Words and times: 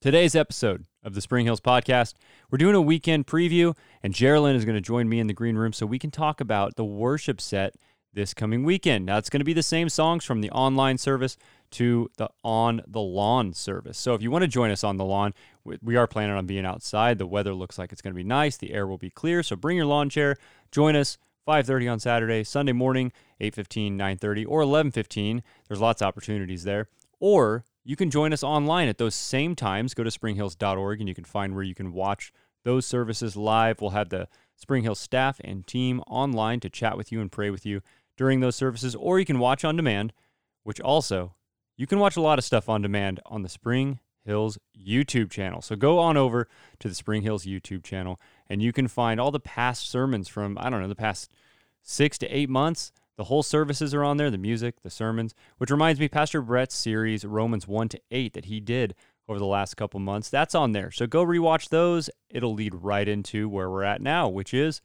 Today's 0.00 0.34
episode 0.34 0.86
of 1.02 1.12
the 1.12 1.20
Spring 1.20 1.44
Hills 1.44 1.60
podcast, 1.60 2.14
we're 2.50 2.56
doing 2.56 2.74
a 2.74 2.80
weekend 2.80 3.26
preview, 3.26 3.76
and 4.02 4.14
Jerilyn 4.14 4.54
is 4.54 4.64
going 4.64 4.74
to 4.74 4.80
join 4.80 5.10
me 5.10 5.20
in 5.20 5.26
the 5.26 5.34
green 5.34 5.56
room 5.56 5.74
so 5.74 5.84
we 5.84 5.98
can 5.98 6.10
talk 6.10 6.40
about 6.40 6.76
the 6.76 6.86
worship 6.86 7.38
set 7.38 7.74
this 8.14 8.32
coming 8.32 8.64
weekend. 8.64 9.04
Now, 9.04 9.18
it's 9.18 9.28
going 9.28 9.42
to 9.42 9.44
be 9.44 9.52
the 9.52 9.62
same 9.62 9.90
songs 9.90 10.24
from 10.24 10.40
the 10.40 10.50
online 10.52 10.96
service 10.96 11.36
to 11.72 12.10
the 12.16 12.30
on 12.42 12.80
the 12.86 13.02
lawn 13.02 13.52
service. 13.52 13.98
So, 13.98 14.14
if 14.14 14.22
you 14.22 14.30
want 14.30 14.40
to 14.40 14.48
join 14.48 14.70
us 14.70 14.82
on 14.82 14.96
the 14.96 15.04
lawn, 15.04 15.34
we 15.82 15.96
are 15.96 16.06
planning 16.06 16.34
on 16.34 16.46
being 16.46 16.64
outside. 16.64 17.18
The 17.18 17.26
weather 17.26 17.52
looks 17.52 17.78
like 17.78 17.92
it's 17.92 18.00
going 18.00 18.14
to 18.14 18.16
be 18.16 18.24
nice. 18.24 18.56
The 18.56 18.72
air 18.72 18.86
will 18.86 18.96
be 18.96 19.10
clear. 19.10 19.42
So, 19.42 19.54
bring 19.54 19.76
your 19.76 19.84
lawn 19.84 20.08
chair. 20.08 20.38
Join 20.72 20.96
us 20.96 21.18
5:30 21.46 21.92
on 21.92 22.00
Saturday, 22.00 22.42
Sunday 22.44 22.72
morning, 22.72 23.12
8:15, 23.38 23.98
9:30, 23.98 24.46
or 24.48 24.62
11:15. 24.62 25.42
There's 25.68 25.78
lots 25.78 26.00
of 26.00 26.08
opportunities 26.08 26.64
there. 26.64 26.88
Or 27.18 27.66
you 27.90 27.96
can 27.96 28.08
join 28.08 28.32
us 28.32 28.44
online 28.44 28.86
at 28.86 28.98
those 28.98 29.16
same 29.16 29.56
times. 29.56 29.94
Go 29.94 30.04
to 30.04 30.10
springhills.org 30.10 31.00
and 31.00 31.08
you 31.08 31.14
can 31.14 31.24
find 31.24 31.56
where 31.56 31.64
you 31.64 31.74
can 31.74 31.92
watch 31.92 32.32
those 32.62 32.86
services 32.86 33.34
live. 33.34 33.80
We'll 33.80 33.90
have 33.90 34.10
the 34.10 34.28
Spring 34.54 34.84
Hills 34.84 35.00
staff 35.00 35.40
and 35.42 35.66
team 35.66 36.00
online 36.06 36.60
to 36.60 36.70
chat 36.70 36.96
with 36.96 37.10
you 37.10 37.20
and 37.20 37.32
pray 37.32 37.50
with 37.50 37.66
you 37.66 37.80
during 38.16 38.38
those 38.38 38.54
services, 38.54 38.94
or 38.94 39.18
you 39.18 39.24
can 39.24 39.40
watch 39.40 39.64
on 39.64 39.74
demand, 39.74 40.12
which 40.62 40.80
also 40.80 41.34
you 41.76 41.88
can 41.88 41.98
watch 41.98 42.16
a 42.16 42.20
lot 42.20 42.38
of 42.38 42.44
stuff 42.44 42.68
on 42.68 42.80
demand 42.80 43.18
on 43.26 43.42
the 43.42 43.48
Spring 43.48 43.98
Hills 44.24 44.56
YouTube 44.78 45.28
channel. 45.28 45.60
So 45.60 45.74
go 45.74 45.98
on 45.98 46.16
over 46.16 46.46
to 46.78 46.88
the 46.88 46.94
Spring 46.94 47.22
Hills 47.22 47.44
YouTube 47.44 47.82
channel 47.82 48.20
and 48.48 48.62
you 48.62 48.72
can 48.72 48.86
find 48.86 49.18
all 49.18 49.32
the 49.32 49.40
past 49.40 49.90
sermons 49.90 50.28
from, 50.28 50.56
I 50.60 50.70
don't 50.70 50.80
know, 50.80 50.86
the 50.86 50.94
past 50.94 51.32
six 51.82 52.18
to 52.18 52.28
eight 52.28 52.48
months. 52.48 52.92
The 53.20 53.24
whole 53.24 53.42
services 53.42 53.92
are 53.92 54.02
on 54.02 54.16
there, 54.16 54.30
the 54.30 54.38
music, 54.38 54.80
the 54.80 54.88
sermons, 54.88 55.34
which 55.58 55.70
reminds 55.70 56.00
me, 56.00 56.08
Pastor 56.08 56.40
Bret's 56.40 56.74
series, 56.74 57.22
Romans 57.22 57.68
1 57.68 57.90
to 57.90 58.00
8, 58.10 58.32
that 58.32 58.46
he 58.46 58.60
did 58.60 58.94
over 59.28 59.38
the 59.38 59.44
last 59.44 59.76
couple 59.76 60.00
months, 60.00 60.30
that's 60.30 60.54
on 60.54 60.72
there. 60.72 60.90
So 60.90 61.06
go 61.06 61.22
rewatch 61.22 61.68
those. 61.68 62.08
It'll 62.30 62.54
lead 62.54 62.74
right 62.74 63.06
into 63.06 63.46
where 63.46 63.68
we're 63.68 63.82
at 63.82 64.00
now, 64.00 64.26
which 64.30 64.54
is 64.54 64.80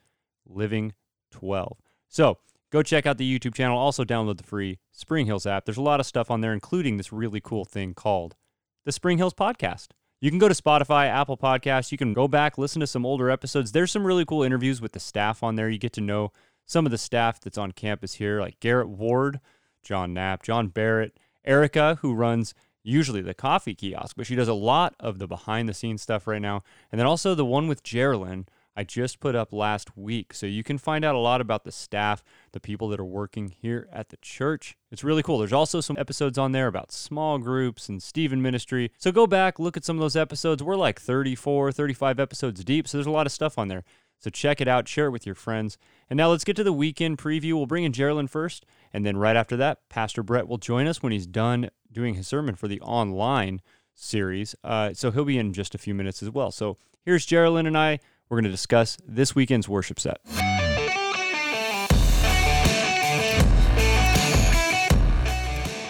Living 0.45 0.95
12. 1.31 1.77
So 2.09 2.39
go 2.73 2.83
check 2.83 3.05
out 3.05 3.17
the 3.17 3.39
YouTube 3.39 3.55
channel. 3.55 3.77
Also, 3.77 4.03
download 4.03 4.35
the 4.35 4.43
free 4.43 4.79
Spring 4.91 5.27
Hills 5.27 5.45
app. 5.45 5.63
There's 5.63 5.77
a 5.77 5.81
lot 5.81 6.01
of 6.01 6.05
stuff 6.05 6.29
on 6.29 6.41
there, 6.41 6.51
including 6.51 6.97
this 6.97 7.13
really 7.13 7.39
cool 7.39 7.63
thing 7.63 7.93
called 7.93 8.35
the 8.83 8.91
Spring 8.91 9.17
Hills 9.17 9.33
Podcast. 9.33 9.91
You 10.19 10.29
can 10.29 10.39
go 10.39 10.49
to 10.49 10.61
Spotify, 10.61 11.07
Apple 11.07 11.37
Podcasts. 11.37 11.93
You 11.93 11.97
can 11.97 12.13
go 12.13 12.27
back, 12.27 12.57
listen 12.57 12.81
to 12.81 12.87
some 12.87 13.05
older 13.05 13.29
episodes. 13.29 13.71
There's 13.71 13.91
some 13.91 14.05
really 14.05 14.25
cool 14.25 14.43
interviews 14.43 14.81
with 14.81 14.91
the 14.91 14.99
staff 14.99 15.41
on 15.41 15.55
there. 15.55 15.69
You 15.69 15.77
get 15.77 15.93
to 15.93 16.01
know 16.01 16.33
some 16.65 16.85
of 16.85 16.91
the 16.91 16.97
staff 16.97 17.39
that's 17.39 17.57
on 17.57 17.71
campus 17.71 18.15
here, 18.15 18.39
like 18.39 18.59
Garrett 18.59 18.89
Ward, 18.89 19.39
John 19.83 20.13
Knapp, 20.13 20.43
John 20.43 20.67
Barrett, 20.67 21.17
Erica, 21.45 21.99
who 22.01 22.13
runs 22.13 22.53
usually 22.83 23.21
the 23.21 23.33
coffee 23.33 23.75
kiosk, 23.75 24.15
but 24.15 24.27
she 24.27 24.35
does 24.35 24.47
a 24.47 24.53
lot 24.53 24.95
of 24.99 25.19
the 25.19 25.27
behind 25.27 25.67
the 25.67 25.73
scenes 25.73 26.01
stuff 26.01 26.27
right 26.27 26.41
now. 26.41 26.63
And 26.91 26.99
then 26.99 27.07
also 27.07 27.33
the 27.33 27.45
one 27.45 27.67
with 27.67 27.83
Jerilyn, 27.83 28.47
I 28.77 28.83
just 28.83 29.19
put 29.19 29.35
up 29.35 29.53
last 29.53 29.97
week. 29.97 30.33
So 30.33 30.45
you 30.45 30.61
can 30.63 30.77
find 30.77 31.05
out 31.05 31.15
a 31.15 31.19
lot 31.19 31.39
about 31.39 31.63
the 31.63 31.71
staff, 31.71 32.23
the 32.51 32.59
people 32.59 32.89
that 32.89 32.99
are 32.99 33.05
working 33.05 33.49
here 33.49 33.87
at 33.91 34.09
the 34.09 34.17
church. 34.17 34.77
It's 34.91 35.03
really 35.03 35.23
cool. 35.23 35.39
There's 35.39 35.53
also 35.53 35.81
some 35.81 35.97
episodes 35.97 36.37
on 36.37 36.51
there 36.51 36.67
about 36.67 36.91
small 36.91 37.37
groups 37.37 37.87
and 37.87 38.03
Stephen 38.03 38.41
ministry. 38.41 38.91
So 38.97 39.11
go 39.11 39.27
back, 39.27 39.59
look 39.59 39.77
at 39.77 39.85
some 39.85 39.95
of 39.95 40.01
those 40.01 40.17
episodes. 40.17 40.61
We're 40.61 40.75
like 40.75 40.99
34, 40.99 41.71
35 41.71 42.19
episodes 42.19 42.63
deep. 42.63 42.87
So 42.87 42.97
there's 42.97 43.07
a 43.07 43.11
lot 43.11 43.25
of 43.25 43.31
stuff 43.31 43.57
on 43.57 43.69
there. 43.69 43.83
So 44.19 44.29
check 44.29 44.61
it 44.61 44.67
out, 44.67 44.87
share 44.87 45.07
it 45.07 45.11
with 45.11 45.25
your 45.25 45.35
friends. 45.35 45.77
And 46.09 46.17
now 46.17 46.29
let's 46.29 46.43
get 46.43 46.55
to 46.57 46.63
the 46.63 46.73
weekend 46.73 47.17
preview. 47.17 47.53
We'll 47.53 47.65
bring 47.65 47.83
in 47.83 47.91
Jerilyn 47.91 48.29
first. 48.29 48.65
And 48.93 49.05
then 49.05 49.17
right 49.17 49.35
after 49.35 49.55
that, 49.57 49.87
Pastor 49.89 50.23
Bret 50.23 50.47
will 50.47 50.57
join 50.57 50.87
us 50.87 51.03
when 51.03 51.11
he's 51.11 51.27
done 51.27 51.69
doing 51.91 52.15
his 52.15 52.27
sermon 52.27 52.55
for 52.55 52.67
the 52.67 52.81
online 52.81 53.61
series. 53.93 54.55
Uh, 54.63 54.93
so 54.93 55.11
he'll 55.11 55.25
be 55.25 55.37
in 55.37 55.53
just 55.53 55.75
a 55.75 55.77
few 55.77 55.93
minutes 55.93 56.23
as 56.23 56.29
well. 56.29 56.51
So 56.51 56.77
here's 57.03 57.25
Jerilyn 57.25 57.67
and 57.67 57.77
I 57.77 57.99
we're 58.29 58.37
going 58.37 58.45
to 58.45 58.51
discuss 58.51 58.97
this 59.07 59.35
weekend's 59.35 59.69
worship 59.69 59.99
set. 59.99 60.19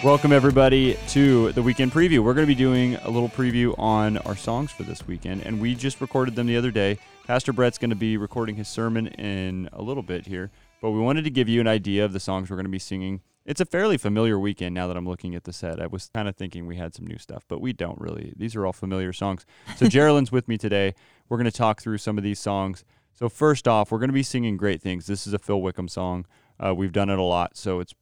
Welcome, 0.05 0.31
everybody, 0.31 0.99
to 1.07 1.51
the 1.53 1.63
weekend 1.63 1.91
preview. 1.91 2.19
We're 2.19 2.35
going 2.35 2.45
to 2.45 2.53
be 2.53 2.53
doing 2.53 2.93
a 2.97 3.09
little 3.09 3.27
preview 3.27 3.73
on 3.79 4.19
our 4.19 4.35
songs 4.35 4.71
for 4.71 4.83
this 4.83 5.07
weekend, 5.07 5.41
and 5.41 5.59
we 5.59 5.73
just 5.73 5.99
recorded 5.99 6.35
them 6.35 6.45
the 6.45 6.57
other 6.57 6.69
day. 6.69 6.99
Pastor 7.25 7.51
Bret's 7.51 7.79
going 7.79 7.89
to 7.89 7.95
be 7.95 8.15
recording 8.15 8.55
his 8.55 8.67
sermon 8.67 9.07
in 9.07 9.67
a 9.73 9.81
little 9.81 10.03
bit 10.03 10.27
here, 10.27 10.51
but 10.79 10.91
we 10.91 10.99
wanted 10.99 11.23
to 11.23 11.31
give 11.31 11.49
you 11.49 11.59
an 11.59 11.67
idea 11.67 12.05
of 12.05 12.13
the 12.13 12.19
songs 12.19 12.51
we're 12.51 12.55
going 12.55 12.65
to 12.65 12.69
be 12.69 12.77
singing 12.77 13.21
it's 13.45 13.61
a 13.61 13.65
fairly 13.65 13.97
familiar 13.97 14.37
weekend 14.37 14.75
now 14.75 14.87
that 14.87 14.95
I'm 14.95 15.07
looking 15.07 15.33
at 15.33 15.43
the 15.43 15.53
set. 15.53 15.81
I 15.81 15.87
was 15.87 16.11
kind 16.13 16.27
of 16.27 16.35
thinking 16.35 16.67
we 16.67 16.75
had 16.75 16.93
some 16.93 17.07
new 17.07 17.17
stuff, 17.17 17.43
but 17.47 17.59
we 17.59 17.73
don't 17.73 17.99
really. 17.99 18.31
These 18.35 18.55
are 18.55 18.63
all 18.63 18.73
familiar 18.73 19.11
songs. 19.11 19.43
So 19.75 19.85
Jerilyn's 19.89 20.31
with 20.31 20.47
me 20.47 20.57
today. 20.59 20.93
We're 21.29 21.37
going 21.37 21.45
to 21.45 21.51
talk 21.51 21.81
through 21.81 21.97
some 21.97 22.19
of 22.19 22.23
these 22.23 22.39
songs. 22.39 22.83
So 23.13 23.27
first 23.27 23.67
off, 23.67 23.91
we're 23.91 23.99
going 23.99 24.09
to 24.09 24.13
be 24.13 24.23
singing 24.23 24.55
"Great 24.55 24.83
Things." 24.83 25.07
This 25.07 25.25
is 25.25 25.33
a 25.33 25.39
Phil 25.39 25.61
Wickham 25.61 25.87
song. 25.87 26.27
Uh, 26.63 26.75
we've 26.75 26.91
done 26.91 27.09
it 27.09 27.17
a 27.17 27.23
lot, 27.23 27.57
so 27.57 27.79
it's 27.79 27.93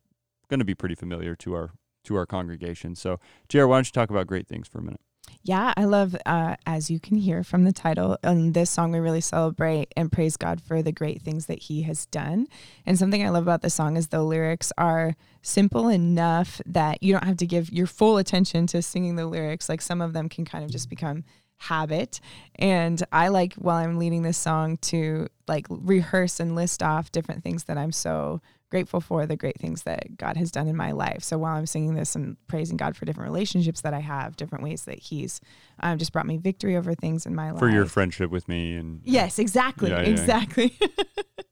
going 0.50 0.60
to 0.60 0.66
be 0.66 0.76
pretty 0.76 0.96
familiar 0.96 1.36
to 1.36 1.54
our 1.54 1.72
to 2.04 2.16
our 2.16 2.26
congregation. 2.26 2.96
So, 2.96 3.20
Jared, 3.50 3.70
why 3.70 3.78
don't 3.78 3.88
you 3.88 3.92
talk 3.92 4.10
about 4.10 4.28
"Great 4.28 4.48
Things" 4.48 4.68
for 4.68 4.80
a 4.80 4.84
minute? 4.84 5.02
Yeah, 5.42 5.74
I 5.76 5.86
love, 5.86 6.16
uh, 6.26 6.56
as 6.66 6.90
you 6.90 7.00
can 7.00 7.18
hear 7.18 7.44
from 7.44 7.66
the 7.66 7.74
title, 7.74 8.18
in 8.24 8.54
this 8.54 8.70
song, 8.70 8.92
we 8.92 9.00
really 9.00 9.22
celebrate 9.22 9.92
and 9.98 10.12
praise 10.12 10.38
God 10.38 10.62
for 10.62 10.82
the 10.82 10.92
great 10.92 11.22
things 11.22 11.48
that 11.48 11.64
He 11.64 11.82
has 11.84 12.06
done. 12.08 12.48
And 12.86 12.98
something 12.98 13.26
I 13.26 13.30
love 13.30 13.44
about 13.44 13.62
the 13.62 13.70
song 13.70 13.98
is 13.98 14.08
the 14.08 14.24
lyrics 14.24 14.72
are 14.78 15.16
simple 15.42 15.90
enough 15.90 16.62
that 16.66 17.04
you 17.04 17.12
don't 17.12 17.26
have 17.26 17.38
to 17.38 17.46
give 17.46 17.72
your 17.72 17.88
full 17.88 18.18
attention 18.18 18.68
to 18.68 18.82
singing 18.82 19.16
the 19.16 19.28
lyrics. 19.28 19.68
Like 19.68 19.82
some 19.82 20.02
of 20.02 20.14
them 20.14 20.30
can 20.30 20.46
kind 20.46 20.64
of 20.64 20.72
just 20.72 20.90
become 20.90 21.26
habit. 21.58 22.20
And 22.56 23.04
I 23.12 23.30
like 23.30 23.54
while 23.56 23.78
I'm 23.78 23.98
leading 23.98 24.24
this 24.24 24.38
song 24.38 24.78
to 24.78 25.28
like 25.48 25.66
rehearse 25.70 26.40
and 26.40 26.56
list 26.56 26.82
off 26.82 27.12
different 27.12 27.44
things 27.44 27.66
that 27.66 27.78
I'm 27.78 27.92
so 27.92 28.42
grateful 28.74 29.00
for 29.00 29.28
the 29.28 29.36
great 29.36 29.60
things 29.60 29.84
that 29.84 30.18
God 30.18 30.36
has 30.36 30.50
done 30.50 30.68
in 30.68 30.76
my 30.76 30.94
life. 30.94 31.22
So 31.22 31.38
while 31.38 31.56
I'm 31.56 31.68
singing 31.68 31.94
this 31.94 32.16
and 32.16 32.38
praising 32.48 32.76
God 32.76 32.98
for 32.98 33.06
different 33.06 33.30
relationships 33.30 33.82
that 33.82 33.94
I 33.94 34.00
have, 34.00 34.36
different 34.36 34.64
ways 34.64 34.86
that 34.86 34.98
He's 34.98 35.40
um, 35.80 35.98
just 35.98 36.14
brought 36.14 36.26
me 36.26 36.38
victory 36.38 36.76
over 36.76 36.94
things 36.94 37.26
in 37.26 37.36
my 37.36 37.52
life. 37.52 37.60
For 37.60 37.70
your 37.70 37.86
friendship 37.86 38.32
with 38.32 38.48
me 38.48 38.76
and 38.76 39.02
yes, 39.04 39.40
exactly, 39.40 39.90
yeah, 39.90 40.00
exactly. 40.00 40.76
Yeah. 40.80 40.88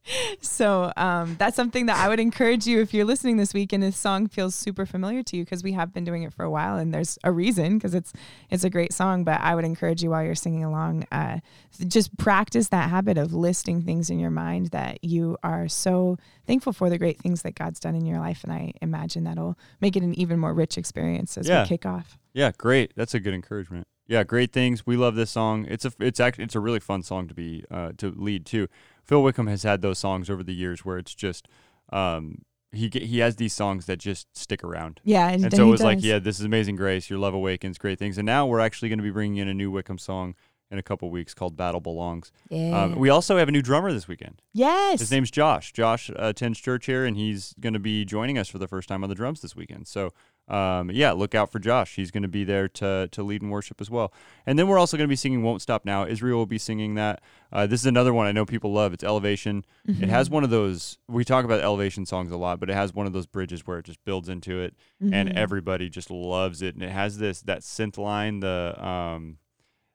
so 0.42 0.92
um, 0.98 1.36
that's 1.38 1.56
something 1.56 1.86
that 1.86 1.98
I 1.98 2.10
would 2.10 2.20
encourage 2.20 2.66
you 2.66 2.82
if 2.82 2.94
you're 2.94 3.06
listening 3.06 3.38
this 3.38 3.54
week 3.54 3.74
and 3.74 3.84
this 3.84 3.98
song 3.98 4.28
feels 4.28 4.56
super 4.56 4.86
familiar 4.86 5.24
to 5.24 5.38
you 5.38 5.44
because 5.44 5.64
we 5.64 5.74
have 5.74 5.94
been 5.94 6.04
doing 6.04 6.24
it 6.24 6.34
for 6.34 6.44
a 6.44 6.50
while 6.50 6.78
and 6.78 6.94
there's 6.94 7.18
a 7.24 7.32
reason 7.32 7.78
because 7.78 7.94
it's 7.94 8.14
it's 8.50 8.64
a 8.64 8.70
great 8.70 8.94
song. 8.94 9.24
But 9.24 9.42
I 9.42 9.56
would 9.56 9.66
encourage 9.66 10.04
you 10.04 10.10
while 10.12 10.24
you're 10.24 10.36
singing 10.36 10.64
along, 10.64 11.06
uh, 11.12 11.40
just 11.88 12.16
practice 12.18 12.70
that 12.70 12.90
habit 12.90 13.18
of 13.18 13.34
listing 13.34 13.82
things 13.82 14.10
in 14.10 14.20
your 14.20 14.32
mind 14.32 14.68
that 14.68 15.04
you 15.04 15.38
are 15.44 15.68
so 15.68 16.18
thankful 16.48 16.74
for 16.74 16.90
the 16.90 16.98
great 16.98 17.20
things 17.20 17.44
that 17.44 17.56
God's 17.56 17.80
done 17.80 17.96
in 17.96 18.06
your 18.06 18.20
life, 18.20 18.44
and 18.44 18.52
I 18.52 18.74
imagine 18.82 19.24
that'll 19.24 19.58
make 19.80 19.96
it 19.96 20.04
an 20.04 20.14
even 20.16 20.40
more 20.40 20.54
rich 20.54 20.78
experience 20.78 21.38
as 21.38 21.48
yeah. 21.48 21.64
we 21.64 21.70
kick 21.70 21.86
off. 21.86 22.18
Yeah, 22.34 22.52
great. 22.58 22.94
That's 22.96 23.14
a 23.14 23.20
good 23.20 23.34
encouragement. 23.34 23.88
Yeah, 24.12 24.26
great 24.26 24.52
things. 24.52 24.86
We 24.86 24.98
love 24.98 25.16
this 25.16 25.32
song. 25.32 25.66
It's 25.70 25.86
a 25.86 25.94
it's 26.02 26.20
actually 26.20 26.44
it's 26.44 26.56
a 26.56 26.60
really 26.60 26.82
fun 26.82 27.02
song 27.02 27.30
to 27.30 27.34
be 27.34 27.64
uh, 27.72 27.94
to 28.00 28.12
lead 28.12 28.46
too. 28.46 28.68
Phil 29.06 29.24
Wickham 29.24 29.48
has 29.48 29.64
had 29.64 29.82
those 29.82 30.00
songs 30.00 30.30
over 30.30 30.44
the 30.44 30.54
years 30.54 30.84
where 30.84 30.98
it's 30.98 31.16
just 31.16 31.48
um, 31.94 32.42
he 32.74 32.90
he 32.94 33.20
has 33.20 33.38
these 33.38 33.54
songs 33.54 33.86
that 33.86 34.00
just 34.00 34.28
stick 34.38 34.66
around. 34.66 35.00
Yeah, 35.06 35.30
and, 35.30 35.46
and 35.46 35.54
so 35.54 35.66
it 35.66 35.72
was 35.72 35.80
does. 35.80 35.86
like, 35.86 36.04
yeah, 36.04 36.20
this 36.20 36.42
is 36.42 36.46
Amazing 36.46 36.76
Grace, 36.76 37.10
Your 37.10 37.20
Love 37.20 37.34
Awakens, 37.34 37.78
great 37.78 38.00
things, 38.00 38.18
and 38.18 38.26
now 38.26 38.46
we're 38.46 38.60
actually 38.60 38.90
going 38.90 39.00
to 39.00 39.04
be 39.04 39.12
bringing 39.12 39.38
in 39.38 39.48
a 39.48 39.54
new 39.54 39.72
Wickham 39.72 39.98
song 39.98 40.36
in 40.70 40.78
a 40.78 40.84
couple 40.84 41.10
weeks 41.10 41.34
called 41.34 41.56
Battle 41.56 41.80
Belongs. 41.80 42.34
Yeah. 42.50 42.84
Um, 42.84 42.96
we 42.96 43.10
also 43.10 43.38
have 43.38 43.48
a 43.48 43.52
new 43.52 43.62
drummer 43.62 43.92
this 43.94 44.10
weekend. 44.10 44.42
Yes. 44.54 45.00
His 45.00 45.12
name's 45.12 45.30
Josh. 45.30 45.74
Josh 45.74 46.10
uh, 46.10 46.16
attends 46.18 46.60
church 46.60 46.86
here, 46.86 47.06
and 47.06 47.16
he's 47.18 47.54
going 47.60 47.74
to 47.74 47.80
be 47.80 48.06
joining 48.06 48.38
us 48.38 48.50
for 48.50 48.58
the 48.58 48.68
first 48.68 48.88
time 48.90 49.04
on 49.04 49.10
the 49.10 49.16
drums 49.16 49.42
this 49.42 49.56
weekend. 49.56 49.88
So 49.88 50.14
um, 50.52 50.92
yeah, 50.92 51.14
look 51.14 51.34
out 51.34 51.50
for 51.50 51.60
Josh. 51.60 51.96
He's 51.96 52.12
going 52.12 52.24
to 52.24 52.30
be 52.30 52.44
there 52.44 52.68
to 52.68 53.08
to 53.12 53.24
lead 53.24 53.42
in 53.42 53.50
worship 53.50 53.80
as 53.80 53.90
well. 53.90 54.14
And 54.46 54.60
then 54.60 54.68
we're 54.68 54.78
also 54.78 54.98
going 54.98 55.08
to 55.08 55.12
be 55.12 55.16
singing 55.16 55.44
"Won't 55.44 55.62
Stop 55.62 55.86
Now." 55.86 56.06
Israel 56.06 56.38
will 56.38 56.46
be 56.46 56.58
singing 56.58 56.96
that. 56.96 57.22
Uh, 57.54 57.66
this 57.68 57.80
is 57.80 57.86
another 57.86 58.14
one 58.14 58.28
I 58.28 58.34
know 58.34 58.46
people 58.46 58.74
love. 58.74 58.94
It's 58.94 59.04
Elevation. 59.04 59.66
Mm-hmm. 59.88 60.04
It 60.04 60.10
has 60.10 60.30
one 60.30 60.44
of 60.44 60.50
those. 60.50 60.98
We 61.08 61.24
talk 61.24 61.46
about 61.46 61.62
Elevation 61.62 62.06
songs 62.06 62.32
a 62.32 62.38
lot, 62.38 62.60
but 62.60 62.70
it 62.70 62.74
has 62.74 62.94
one 62.94 63.08
of 63.08 63.14
those 63.14 63.26
bridges 63.26 63.66
where 63.66 63.80
it 63.80 63.86
just 63.86 64.04
builds 64.04 64.28
into 64.28 64.60
it, 64.60 64.76
mm-hmm. 65.02 65.14
and 65.14 65.32
everybody 65.38 65.90
just 65.90 66.12
loves 66.12 66.62
it. 66.62 66.76
And 66.76 66.84
it 66.84 66.92
has 66.92 67.18
this 67.18 67.42
that 67.44 67.62
synth 67.62 67.98
line. 67.98 68.42
The 68.42 68.76
um, 68.86 69.38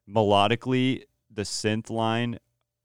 melodically, 0.08 1.02
the 1.30 1.42
synth 1.42 1.90
line 1.90 2.38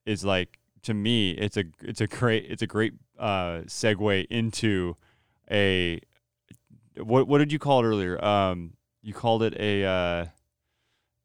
is 0.06 0.26
like 0.26 0.60
to 0.84 0.94
me, 0.94 1.32
it's 1.32 1.56
a 1.56 1.64
it's 1.82 2.02
a 2.02 2.08
great 2.08 2.48
it's 2.50 2.62
a 2.62 2.68
great 2.68 2.94
uh, 3.18 3.62
segue 3.68 4.26
into 4.30 4.96
a 5.50 6.02
what 6.98 7.28
what 7.28 7.38
did 7.40 7.52
you 7.52 7.60
call 7.60 7.84
it 7.84 7.88
earlier? 7.88 8.24
Um, 8.24 8.74
you 9.02 9.14
called 9.14 9.44
it 9.44 9.56
a 9.60 9.84
uh, 9.84 10.26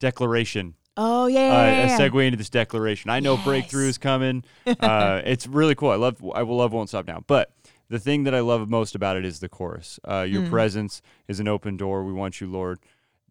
declaration. 0.01 0.75
Oh 0.97 1.27
yeah, 1.27 1.41
yeah, 1.41 1.53
uh, 1.53 1.87
yeah, 1.87 1.97
a 1.97 2.11
segue 2.11 2.25
into 2.27 2.39
this 2.39 2.49
declaration. 2.49 3.11
I 3.11 3.21
know 3.21 3.35
yes. 3.35 3.45
breakthrough 3.45 3.89
is 3.89 3.99
coming. 3.99 4.45
uh, 4.81 5.21
it's 5.25 5.47
really 5.47 5.75
cool. 5.75 5.91
I 5.91 5.97
love 5.97 6.25
I 6.35 6.43
will 6.43 6.57
love 6.57 6.73
won't 6.73 6.89
stop 6.89 7.07
now. 7.07 7.23
But 7.27 7.53
the 7.89 7.99
thing 7.99 8.25
that 8.25 8.35
I 8.35 8.41
love 8.41 8.69
most 8.69 8.95
about 8.95 9.17
it 9.17 9.25
is 9.25 9.41
the 9.41 9.49
chorus. 9.49 10.01
Uh, 10.09 10.27
your 10.29 10.43
mm. 10.43 10.51
presence 10.51 11.03
is 11.29 11.39
an 11.39 11.49
open 11.49 11.77
door. 11.77 12.03
We 12.05 12.13
want 12.13 12.41
you, 12.41 12.47
Lord. 12.51 12.79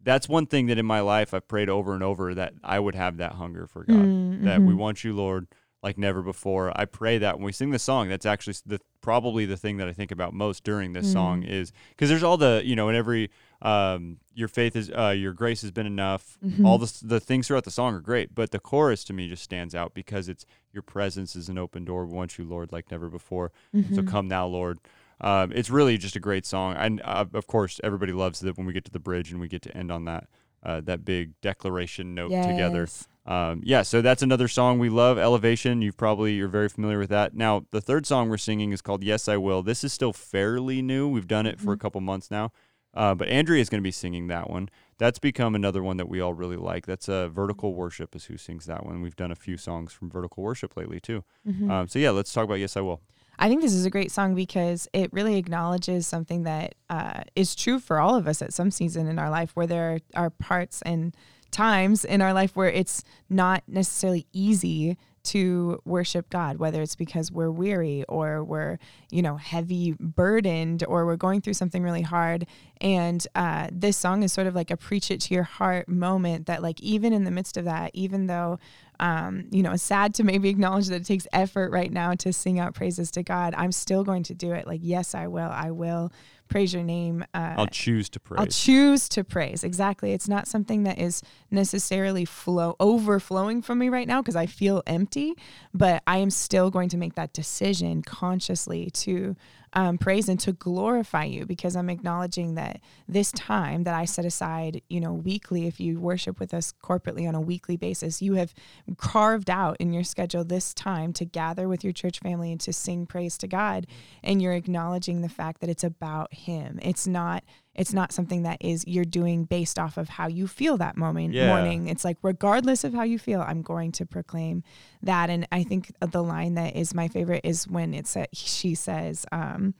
that's 0.01 0.29
one 0.29 0.45
thing 0.45 0.67
that 0.67 0.77
in 0.77 0.85
my 0.85 1.01
life 1.01 1.33
I've 1.33 1.47
prayed 1.47 1.67
over 1.67 1.93
and 1.93 2.03
over 2.03 2.35
that 2.35 2.53
I 2.63 2.79
would 2.79 2.95
have 2.95 3.17
that 3.17 3.33
hunger 3.33 3.65
for 3.67 3.83
God. 3.83 3.97
Mm, 3.97 4.43
That 4.43 4.61
we 4.61 4.73
mhm. 4.73 4.77
want 4.77 5.03
you, 5.03 5.13
Lord, 5.13 5.47
like 5.81 5.97
never 5.97 6.21
before. 6.21 6.71
I 6.79 6.85
pray 6.85 7.17
that 7.17 7.37
when 7.37 7.45
we 7.45 7.51
sing 7.51 7.71
the 7.71 7.79
song, 7.79 8.09
that's 8.09 8.25
actually 8.25 8.55
the 8.65 8.79
probably 9.05 9.45
the 9.45 9.55
thing 9.57 9.77
that 9.77 9.87
I 9.87 9.93
think 9.93 10.11
about 10.11 10.33
most 10.33 10.63
during 10.63 10.93
this 10.93 11.11
song 11.13 11.43
Mm. 11.43 11.49
is 11.59 11.71
because 11.89 12.09
there's 12.09 12.23
all 12.23 12.37
the 12.37 12.61
you 12.65 12.75
know 12.75 12.89
in 12.89 12.95
every 12.95 13.29
um 13.61 14.17
your 14.33 14.47
faith 14.47 14.75
is 14.75 14.89
uh 14.91 15.09
your 15.15 15.31
grace 15.33 15.61
has 15.61 15.71
been 15.71 15.85
enough. 15.85 16.37
Mhm. 16.43 16.65
All 16.65 16.77
the 16.79 16.91
the 17.03 17.19
things 17.19 17.47
throughout 17.47 17.63
the 17.65 17.71
song 17.79 17.93
are 17.93 17.99
great, 18.01 18.33
but 18.33 18.49
the 18.51 18.59
chorus 18.59 19.03
to 19.05 19.13
me 19.13 19.29
just 19.29 19.43
stands 19.43 19.73
out 19.75 19.93
because 19.93 20.27
it's 20.27 20.45
your 20.73 20.81
presence 20.81 21.35
is 21.35 21.47
an 21.49 21.57
open 21.57 21.85
door. 21.85 22.05
We 22.05 22.13
want 22.15 22.37
you, 22.37 22.45
Lord, 22.45 22.71
like 22.71 22.89
never 22.91 23.07
before. 23.09 23.51
So 23.93 24.01
Mhm. 24.01 24.07
come 24.07 24.27
now, 24.27 24.45
Lord. 24.47 24.79
Um, 25.21 25.51
it's 25.53 25.69
really 25.69 25.97
just 25.97 26.15
a 26.17 26.19
great 26.19 26.45
song, 26.45 26.75
and 26.75 26.99
uh, 27.05 27.25
of 27.33 27.45
course, 27.47 27.79
everybody 27.83 28.11
loves 28.11 28.43
it 28.43 28.57
when 28.57 28.65
we 28.67 28.73
get 28.73 28.83
to 28.85 28.91
the 28.91 28.99
bridge 29.09 29.31
and 29.31 29.39
we 29.39 29.47
get 29.47 29.61
to 29.61 29.77
end 29.77 29.91
on 29.91 30.05
that 30.05 30.23
uh, 30.63 30.81
that 30.81 31.05
big 31.05 31.39
declaration 31.41 32.15
note 32.15 32.31
together. 32.41 32.87
Um, 33.25 33.61
yeah, 33.63 33.81
so 33.81 34.01
that's 34.01 34.21
another 34.21 34.47
song 34.47 34.77
we 34.77 34.89
love, 34.89 35.17
Elevation. 35.17 35.81
You've 35.81 35.97
probably 35.97 36.33
you're 36.35 36.47
very 36.47 36.69
familiar 36.69 36.99
with 36.99 37.09
that. 37.09 37.33
Now, 37.33 37.65
the 37.71 37.81
third 37.81 38.05
song 38.05 38.29
we're 38.29 38.37
singing 38.37 38.71
is 38.71 38.81
called 38.81 39.03
Yes 39.03 39.27
I 39.27 39.37
Will. 39.37 39.63
This 39.63 39.83
is 39.83 39.91
still 39.91 40.13
fairly 40.13 40.81
new. 40.83 41.07
We've 41.07 41.27
done 41.27 41.45
it 41.47 41.59
for 41.59 41.73
a 41.73 41.75
Mhm. 41.75 41.79
couple 41.79 42.01
months 42.01 42.29
now, 42.29 42.51
uh, 42.93 43.15
but 43.15 43.27
Andrea 43.27 43.61
is 43.61 43.69
going 43.69 43.81
to 43.81 43.87
be 43.87 43.91
singing 43.91 44.27
that 44.27 44.49
one. 44.49 44.69
That's 44.99 45.17
become 45.17 45.55
another 45.55 45.81
one 45.81 45.97
that 45.97 46.07
we 46.07 46.21
all 46.21 46.33
really 46.35 46.55
like. 46.55 46.85
That's 46.85 47.09
uh, 47.09 47.27
Vertical 47.27 47.73
Worship 47.73 48.15
is 48.15 48.25
who 48.25 48.37
sings 48.37 48.65
that 48.65 48.85
one. 48.85 49.01
We've 49.01 49.15
done 49.15 49.31
a 49.31 49.35
few 49.35 49.57
songs 49.57 49.91
from 49.91 50.09
Vertical 50.11 50.43
Worship 50.43 50.77
lately 50.77 50.99
too. 50.99 51.23
Mhm. 51.47 51.69
Um, 51.71 51.87
so 51.87 51.97
yeah, 51.97 52.11
let's 52.11 52.31
talk 52.31 52.43
about 52.45 52.59
Yes 52.59 52.77
I 52.77 52.81
Will. 52.81 53.01
I 53.39 53.49
think 53.49 53.61
this 53.61 53.73
is 53.73 53.85
a 53.85 53.89
great 53.89 54.11
song 54.11 54.33
because 54.35 54.87
it 54.93 55.11
really 55.11 55.35
acknowledges 55.35 56.05
something 56.07 56.43
that 56.43 56.75
uh, 56.91 57.23
is 57.35 57.55
true 57.55 57.79
for 57.79 57.99
all 57.99 58.15
of 58.15 58.27
us 58.27 58.41
at 58.41 58.53
some 58.53 58.69
season 58.71 59.07
in 59.07 59.17
our 59.19 59.29
life, 59.31 59.51
where 59.55 59.67
there 59.67 59.99
are 60.13 60.29
parts 60.29 60.81
and 60.83 61.13
times 61.51 62.05
in 62.05 62.21
our 62.21 62.33
life 62.33 62.55
where 62.55 62.69
it's 62.69 63.03
not 63.29 63.63
necessarily 63.67 64.27
easy 64.33 64.97
to 65.23 65.81
worship 65.85 66.29
God, 66.29 66.57
whether 66.57 66.83
it's 66.83 66.95
because 66.95 67.31
we're 67.31 67.49
weary 67.49 68.03
or 68.07 68.43
we're, 68.43 68.77
you 69.09 69.23
know, 69.23 69.37
heavy 69.37 69.95
burdened 69.99 70.83
or 70.87 71.05
we're 71.05 71.15
going 71.15 71.41
through 71.41 71.53
something 71.53 71.81
really 71.81 72.03
hard. 72.03 72.45
And 72.79 73.25
uh, 73.33 73.69
this 73.71 73.97
song 73.97 74.21
is 74.21 74.31
sort 74.31 74.45
of 74.45 74.53
like 74.53 74.69
a 74.69 74.77
preach 74.77 75.09
it 75.09 75.21
to 75.21 75.33
your 75.33 75.43
heart 75.43 75.89
moment 75.89 76.45
that, 76.45 76.61
like, 76.61 76.79
even 76.79 77.11
in 77.11 77.23
the 77.23 77.31
midst 77.31 77.57
of 77.57 77.65
that, 77.65 77.89
even 77.95 78.27
though 78.27 78.59
um, 78.99 79.47
you 79.51 79.63
know, 79.63 79.73
it's 79.73 79.83
sad 79.83 80.13
to 80.15 80.23
maybe 80.23 80.49
acknowledge 80.49 80.87
that 80.87 81.01
it 81.01 81.05
takes 81.05 81.27
effort 81.33 81.71
right 81.71 81.91
now 81.91 82.13
to 82.15 82.31
sing 82.31 82.59
out 82.59 82.73
praises 82.73 83.11
to 83.11 83.23
God. 83.23 83.53
I'm 83.57 83.71
still 83.71 84.03
going 84.03 84.23
to 84.23 84.33
do 84.33 84.53
it. 84.53 84.67
Like, 84.67 84.81
yes, 84.83 85.15
I 85.15 85.27
will. 85.27 85.49
I 85.51 85.71
will 85.71 86.11
praise 86.47 86.73
your 86.73 86.83
name. 86.83 87.25
Uh, 87.33 87.55
I'll 87.57 87.67
choose 87.67 88.09
to 88.09 88.19
praise. 88.19 88.39
I'll 88.39 88.47
choose 88.47 89.09
to 89.09 89.23
praise. 89.23 89.63
Exactly. 89.63 90.13
It's 90.13 90.27
not 90.27 90.47
something 90.47 90.83
that 90.83 90.99
is 90.99 91.21
necessarily 91.51 92.25
flow 92.25 92.75
overflowing 92.79 93.61
from 93.61 93.79
me 93.79 93.89
right 93.89 94.07
now 94.07 94.21
because 94.21 94.35
I 94.35 94.45
feel 94.45 94.83
empty, 94.87 95.33
but 95.73 96.03
I 96.07 96.17
am 96.17 96.29
still 96.29 96.69
going 96.69 96.89
to 96.89 96.97
make 96.97 97.15
that 97.15 97.33
decision 97.33 98.01
consciously 98.01 98.89
to 98.91 99.35
um, 99.75 99.97
praise 99.97 100.29
and 100.29 100.39
to 100.39 100.53
glorify 100.53 101.25
you 101.25 101.45
because 101.45 101.75
I'm 101.75 101.89
acknowledging 101.89 102.55
that 102.55 102.79
this 103.07 103.31
time 103.33 103.83
that 103.83 103.93
I 103.93 104.05
set 104.05 104.23
aside, 104.23 104.81
you 104.89 105.01
know, 105.01 105.13
weekly, 105.13 105.67
if 105.67 105.81
you 105.81 105.99
worship 105.99 106.39
with 106.39 106.53
us 106.53 106.73
corporately 106.81 107.27
on 107.27 107.35
a 107.35 107.41
weekly 107.41 107.75
basis, 107.75 108.21
you 108.21 108.35
have 108.35 108.53
carved 108.97 109.49
out 109.49 109.75
in 109.79 109.91
your 109.91 110.05
schedule 110.05 110.45
this 110.45 110.73
time 110.73 111.11
to 111.13 111.25
gather 111.25 111.67
with 111.67 111.83
your 111.83 111.93
church 111.93 112.19
family 112.19 112.51
and 112.51 112.61
to 112.61 112.71
sing 112.71 113.05
praise 113.05 113.37
to 113.39 113.47
God. 113.47 113.85
And 114.23 114.41
you're 114.41 114.53
acknowledging 114.53 115.21
the 115.21 115.29
fact 115.29 115.59
that 115.59 115.69
it's 115.69 115.83
about 115.83 116.33
Him. 116.33 116.79
It's 116.81 117.05
not. 117.05 117.43
It's 117.75 117.93
not 117.93 118.11
something 118.11 118.43
that 118.43 118.57
is 118.61 118.83
you're 118.87 119.05
doing 119.05 119.43
based 119.45 119.77
off 119.77 119.97
of 119.97 120.09
how 120.09 120.27
you 120.27 120.47
feel 120.47 120.77
that 120.77 120.95
moment 120.97 121.33
Yeah. 121.33 121.47
morning. 121.47 121.87
It's 121.87 122.05
like 122.05 122.17
regardless 122.21 122.83
of 122.83 122.93
how 122.93 123.03
you 123.03 123.19
feel, 123.19 123.41
I'm 123.41 123.61
going 123.61 123.91
to 123.93 124.05
proclaim 124.05 124.63
that. 125.03 125.29
And 125.29 125.47
I 125.51 125.63
think 125.63 125.91
the 125.99 126.23
line 126.23 126.53
that 126.55 126.75
is 126.75 126.93
my 126.93 127.07
favorite 127.07 127.41
is 127.43 127.67
when 127.67 127.93
it's 127.93 128.15
a, 128.15 128.27
she 128.33 128.75
says, 128.75 129.25
um, 129.31 129.73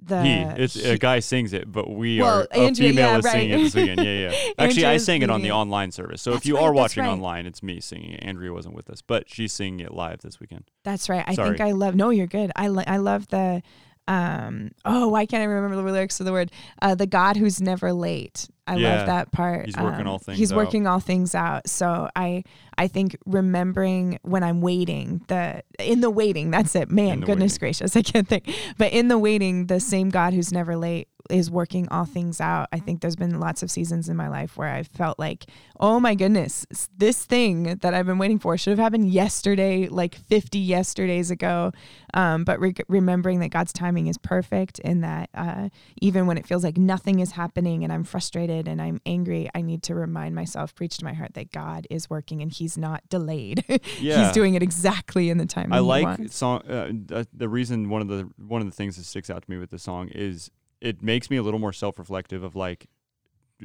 the 0.00 0.22
he, 0.22 0.30
it's 0.62 0.76
a 0.76 0.96
guy 0.96 1.18
sings 1.18 1.52
it, 1.52 1.72
but 1.72 1.90
we 1.90 2.20
Well, 2.20 2.42
are 2.42 2.46
a 2.52 2.72
female 2.72 2.94
yeah, 2.94 3.18
is 3.18 3.30
singing 3.30 3.50
it 3.50 3.62
this 3.64 3.74
weekend. 3.74 4.00
Yeah, 4.04 4.30
yeah. 4.30 4.50
Actually, 4.58 4.86
I 4.86 4.96
sang 4.98 5.22
it 5.22 5.28
on 5.30 5.42
the 5.42 5.50
online 5.50 5.90
service. 5.90 6.22
So 6.22 6.34
if 6.34 6.46
you 6.46 6.54
right, 6.54 6.62
are 6.66 6.72
watching 6.72 7.02
right. 7.02 7.10
online, 7.10 7.46
it's 7.46 7.64
me 7.64 7.80
singing 7.80 8.12
it. 8.12 8.22
Andrea 8.22 8.52
wasn't 8.52 8.76
with 8.76 8.88
us, 8.90 9.02
but 9.02 9.28
she's 9.28 9.52
singing 9.52 9.80
it 9.80 9.92
live 9.92 10.20
this 10.20 10.38
weekend. 10.38 10.70
That's 10.84 11.08
right. 11.08 11.24
I 11.26 11.34
Sorry. 11.34 11.48
think 11.48 11.60
I 11.60 11.72
love. 11.72 11.96
No, 11.96 12.10
you're 12.10 12.28
good. 12.28 12.52
I 12.54 12.68
lo- 12.68 12.84
I 12.86 12.98
love 12.98 13.26
the. 13.28 13.60
Um. 14.08 14.70
Oh, 14.84 15.08
why 15.08 15.26
can't 15.26 15.42
I 15.42 15.44
remember 15.44 15.76
the 15.76 15.82
lyrics 15.82 16.18
of 16.18 16.26
the 16.26 16.32
word? 16.32 16.50
Uh, 16.80 16.94
the 16.94 17.06
God 17.06 17.36
who's 17.36 17.60
never 17.60 17.92
late. 17.92 18.48
I 18.66 18.76
Yeah. 18.76 18.96
love 18.96 19.06
that 19.06 19.32
part. 19.32 19.66
He's 19.66 19.76
working 19.76 20.00
Um, 20.02 20.06
all 20.08 20.18
things 20.18 20.38
He's 20.38 20.52
out. 20.52 20.56
working 20.56 20.86
all 20.86 21.00
things 21.00 21.34
out. 21.34 21.68
So 21.68 22.08
I 22.16 22.42
I 22.76 22.88
think 22.88 23.16
remembering 23.26 24.18
when 24.22 24.42
I'm 24.42 24.60
waiting 24.60 25.22
the 25.28 25.62
in 25.78 26.00
the 26.00 26.10
waiting. 26.10 26.50
That's 26.50 26.74
it. 26.74 26.90
Man, 26.90 27.20
goodness 27.20 27.52
waiting. 27.52 27.58
gracious, 27.60 27.96
I 27.96 28.02
can't 28.02 28.26
think. 28.28 28.48
But 28.78 28.92
in 28.92 29.08
the 29.08 29.18
waiting, 29.18 29.66
the 29.66 29.80
same 29.80 30.08
God 30.10 30.32
who's 30.34 30.52
never 30.52 30.76
late 30.76 31.08
is 31.30 31.50
working 31.50 31.88
all 31.88 32.04
things 32.04 32.40
out. 32.40 32.68
I 32.72 32.78
think 32.78 33.00
there's 33.00 33.16
been 33.16 33.40
lots 33.40 33.62
of 33.62 33.70
seasons 33.70 34.08
in 34.08 34.16
my 34.16 34.28
life 34.28 34.56
where 34.56 34.68
I've 34.68 34.88
felt 34.88 35.18
like, 35.18 35.46
oh 35.80 36.00
my 36.00 36.14
goodness, 36.14 36.66
this 36.96 37.24
thing 37.24 37.76
that 37.76 37.94
I've 37.94 38.06
been 38.06 38.18
waiting 38.18 38.38
for 38.38 38.56
should 38.56 38.70
have 38.70 38.78
happened 38.78 39.10
yesterday, 39.10 39.88
like 39.88 40.14
50 40.14 40.58
yesterdays 40.58 41.30
ago. 41.30 41.72
Um, 42.14 42.44
but 42.44 42.58
re- 42.60 42.74
remembering 42.88 43.40
that 43.40 43.50
God's 43.50 43.72
timing 43.72 44.06
is 44.06 44.18
perfect 44.18 44.80
and 44.82 45.04
that 45.04 45.30
uh, 45.34 45.68
even 46.00 46.26
when 46.26 46.38
it 46.38 46.46
feels 46.46 46.64
like 46.64 46.78
nothing 46.78 47.20
is 47.20 47.32
happening 47.32 47.84
and 47.84 47.92
I'm 47.92 48.04
frustrated 48.04 48.66
and 48.66 48.80
I'm 48.80 49.00
angry, 49.04 49.50
I 49.54 49.60
need 49.62 49.82
to 49.84 49.94
remind 49.94 50.34
myself, 50.34 50.74
preach 50.74 50.96
to 50.98 51.04
my 51.04 51.12
heart 51.12 51.34
that 51.34 51.52
God 51.52 51.86
is 51.90 52.08
working 52.08 52.42
and 52.42 52.50
He's 52.50 52.78
not 52.78 53.08
delayed. 53.08 53.64
Yeah. 54.00 54.24
He's 54.24 54.32
doing 54.32 54.54
it 54.54 54.62
exactly 54.62 55.30
in 55.30 55.38
the 55.38 55.46
time 55.46 55.72
I 55.72 55.76
he 55.76 55.82
like 55.82 56.04
wants. 56.04 56.36
song. 56.36 56.62
Uh, 56.68 56.88
the, 56.92 57.26
the 57.32 57.48
reason 57.48 57.88
one 57.88 58.02
of 58.02 58.08
the 58.08 58.28
one 58.36 58.60
of 58.60 58.66
the 58.66 58.72
things 58.74 58.96
that 58.96 59.04
sticks 59.04 59.30
out 59.30 59.42
to 59.42 59.50
me 59.50 59.56
with 59.56 59.70
the 59.70 59.78
song 59.78 60.08
is 60.08 60.50
it 60.80 61.02
makes 61.02 61.30
me 61.30 61.36
a 61.36 61.42
little 61.42 61.60
more 61.60 61.72
self-reflective 61.72 62.42
of 62.42 62.54
like, 62.56 62.86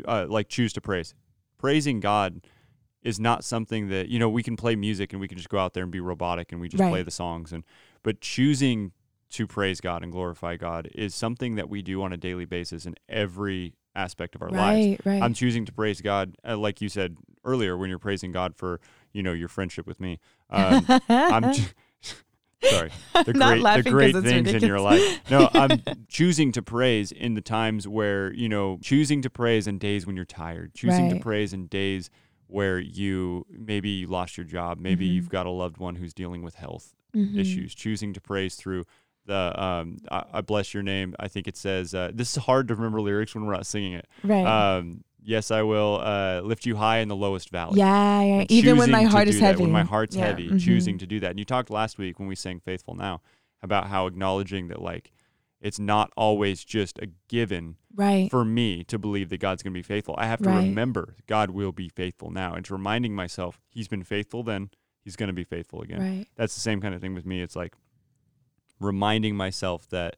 uh, 0.07 0.25
like 0.27 0.47
choose 0.49 0.73
to 0.73 0.81
praise. 0.81 1.13
Praising 1.57 1.99
God 1.99 2.41
is 3.03 3.19
not 3.19 3.43
something 3.43 3.89
that 3.89 4.07
you 4.09 4.17
know 4.17 4.29
we 4.29 4.43
can 4.43 4.55
play 4.55 4.75
music 4.75 5.11
and 5.13 5.19
we 5.19 5.27
can 5.27 5.37
just 5.37 5.49
go 5.49 5.59
out 5.59 5.73
there 5.73 5.83
and 5.83 5.91
be 5.91 5.99
robotic 5.99 6.51
and 6.51 6.61
we 6.61 6.69
just 6.69 6.81
play 6.89 7.03
the 7.03 7.11
songs 7.11 7.51
and 7.51 7.63
but 8.01 8.21
choosing 8.21 8.93
to 9.29 9.45
praise 9.47 9.81
God 9.81 10.03
and 10.03 10.11
glorify 10.11 10.55
God 10.55 10.89
is 10.93 11.13
something 11.15 11.55
that 11.55 11.67
we 11.67 11.81
do 11.81 12.01
on 12.03 12.13
a 12.13 12.17
daily 12.17 12.45
basis 12.45 12.85
in 12.85 12.95
every 13.09 13.73
aspect 13.95 14.35
of 14.35 14.41
our 14.41 14.49
lives. 14.49 14.85
Right, 14.87 14.99
right. 15.05 15.23
I'm 15.23 15.33
choosing 15.33 15.65
to 15.65 15.71
praise 15.71 16.01
God, 16.01 16.35
uh, 16.47 16.55
like 16.57 16.81
you 16.81 16.89
said 16.89 17.17
earlier, 17.43 17.75
when 17.77 17.89
you're 17.89 17.99
praising 17.99 18.31
God 18.31 18.55
for 18.55 18.79
you 19.11 19.23
know 19.23 19.33
your 19.33 19.47
friendship 19.47 19.85
with 19.87 19.99
me. 19.99 20.19
Um, 20.49 20.85
I'm 21.09 21.53
ch- 21.53 21.73
sorry. 22.63 22.91
The 23.25 23.33
not 23.33 23.59
great, 23.59 23.83
the 23.83 23.89
great 23.91 24.15
things 24.15 24.53
in 24.53 24.63
your 24.63 24.79
life. 24.79 25.21
No, 25.29 25.49
I'm 25.53 25.81
choosing 26.09 26.51
to 26.53 26.61
praise 26.61 27.11
in 27.11 27.35
the 27.35 27.41
times 27.41 27.87
where 27.87 28.33
you 28.33 28.49
know, 28.49 28.79
choosing 28.81 29.21
to 29.21 29.29
praise 29.29 29.67
in 29.67 29.77
days 29.77 30.05
when 30.05 30.15
you're 30.15 30.25
tired, 30.25 30.73
choosing 30.73 31.09
to 31.09 31.15
praise 31.19 31.53
in 31.53 31.67
days 31.67 32.09
where 32.47 32.79
you 32.79 33.45
maybe 33.49 33.89
you 33.89 34.07
lost 34.07 34.37
your 34.37 34.45
job, 34.45 34.79
maybe 34.79 35.07
Mhm. 35.07 35.13
you've 35.13 35.29
got 35.29 35.45
a 35.45 35.49
loved 35.49 35.77
one 35.77 35.95
who's 35.95 36.13
dealing 36.13 36.41
with 36.43 36.55
health 36.55 36.93
Mhm. 37.15 37.37
issues, 37.37 37.73
choosing 37.73 38.13
to 38.13 38.19
praise 38.21 38.55
through 38.55 38.83
the 39.25 39.53
um 39.63 39.99
I, 40.11 40.23
I 40.33 40.41
bless 40.41 40.73
your 40.73 40.83
name. 40.83 41.15
I 41.19 41.27
think 41.29 41.47
it 41.47 41.55
says 41.55 41.93
uh, 41.95 42.11
this 42.13 42.35
is 42.35 42.43
hard 42.43 42.67
to 42.67 42.75
remember 42.75 42.99
lyrics 42.99 43.33
when 43.33 43.45
we're 43.45 43.53
not 43.53 43.65
singing 43.65 43.93
it. 43.93 44.07
Right. 44.23 44.45
Um 44.45 45.03
yes, 45.23 45.51
I 45.51 45.61
will 45.61 45.99
uh, 46.03 46.41
lift 46.41 46.65
you 46.65 46.75
high 46.75 46.99
in 46.99 47.07
the 47.07 47.15
lowest 47.15 47.49
valley. 47.49 47.79
yeah, 47.79 48.21
yeah. 48.21 48.45
Even 48.49 48.77
when 48.77 48.91
my 48.91 49.03
heart 49.03 49.27
is 49.27 49.39
that, 49.39 49.45
heavy. 49.45 49.61
When 49.63 49.71
my 49.71 49.83
heart's 49.83 50.15
Yeah, 50.15 50.25
heavy, 50.27 50.49
mhm. 50.49 50.59
choosing 50.59 50.97
to 50.99 51.07
do 51.07 51.19
that. 51.21 51.31
And 51.31 51.39
you 51.39 51.45
talked 51.45 51.69
last 51.69 51.97
week 51.97 52.19
when 52.19 52.27
we 52.27 52.35
sang 52.35 52.59
Faithful 52.59 52.95
Now 52.95 53.21
about 53.61 53.87
how 53.87 54.07
acknowledging 54.07 54.67
that 54.67 54.81
like 54.81 55.11
it's 55.61 55.79
not 55.79 56.11
always 56.17 56.63
just 56.65 56.99
a 56.99 57.07
given 57.29 57.77
Right. 57.95 58.29
for 58.29 58.43
me 58.43 58.83
to 58.85 58.97
believe 58.99 59.29
that 59.29 59.37
God's 59.39 59.63
going 59.63 59.71
to 59.73 59.77
be 59.77 59.81
faithful. 59.83 60.15
I 60.17 60.25
have 60.25 60.41
to 60.41 60.49
Right. 60.49 60.57
remember 60.67 61.15
God 61.27 61.51
will 61.51 61.71
be 61.71 61.87
faithful 61.87 62.31
now. 62.31 62.53
And 62.53 62.65
to 62.65 62.73
reminding 62.73 63.15
myself 63.15 63.61
he's 63.69 63.87
been 63.87 64.03
faithful 64.03 64.43
then, 64.43 64.71
he's 65.05 65.15
going 65.15 65.27
to 65.27 65.33
be 65.33 65.45
faithful 65.45 65.81
again. 65.81 66.01
Right. 66.01 66.27
That's 66.35 66.53
the 66.55 66.59
same 66.59 66.81
kind 66.81 66.93
of 66.93 66.99
thing 67.01 67.13
with 67.13 67.25
me. 67.25 67.41
It's 67.41 67.55
like 67.55 67.75
reminding 68.79 69.35
myself 69.35 69.87
that 69.89 70.17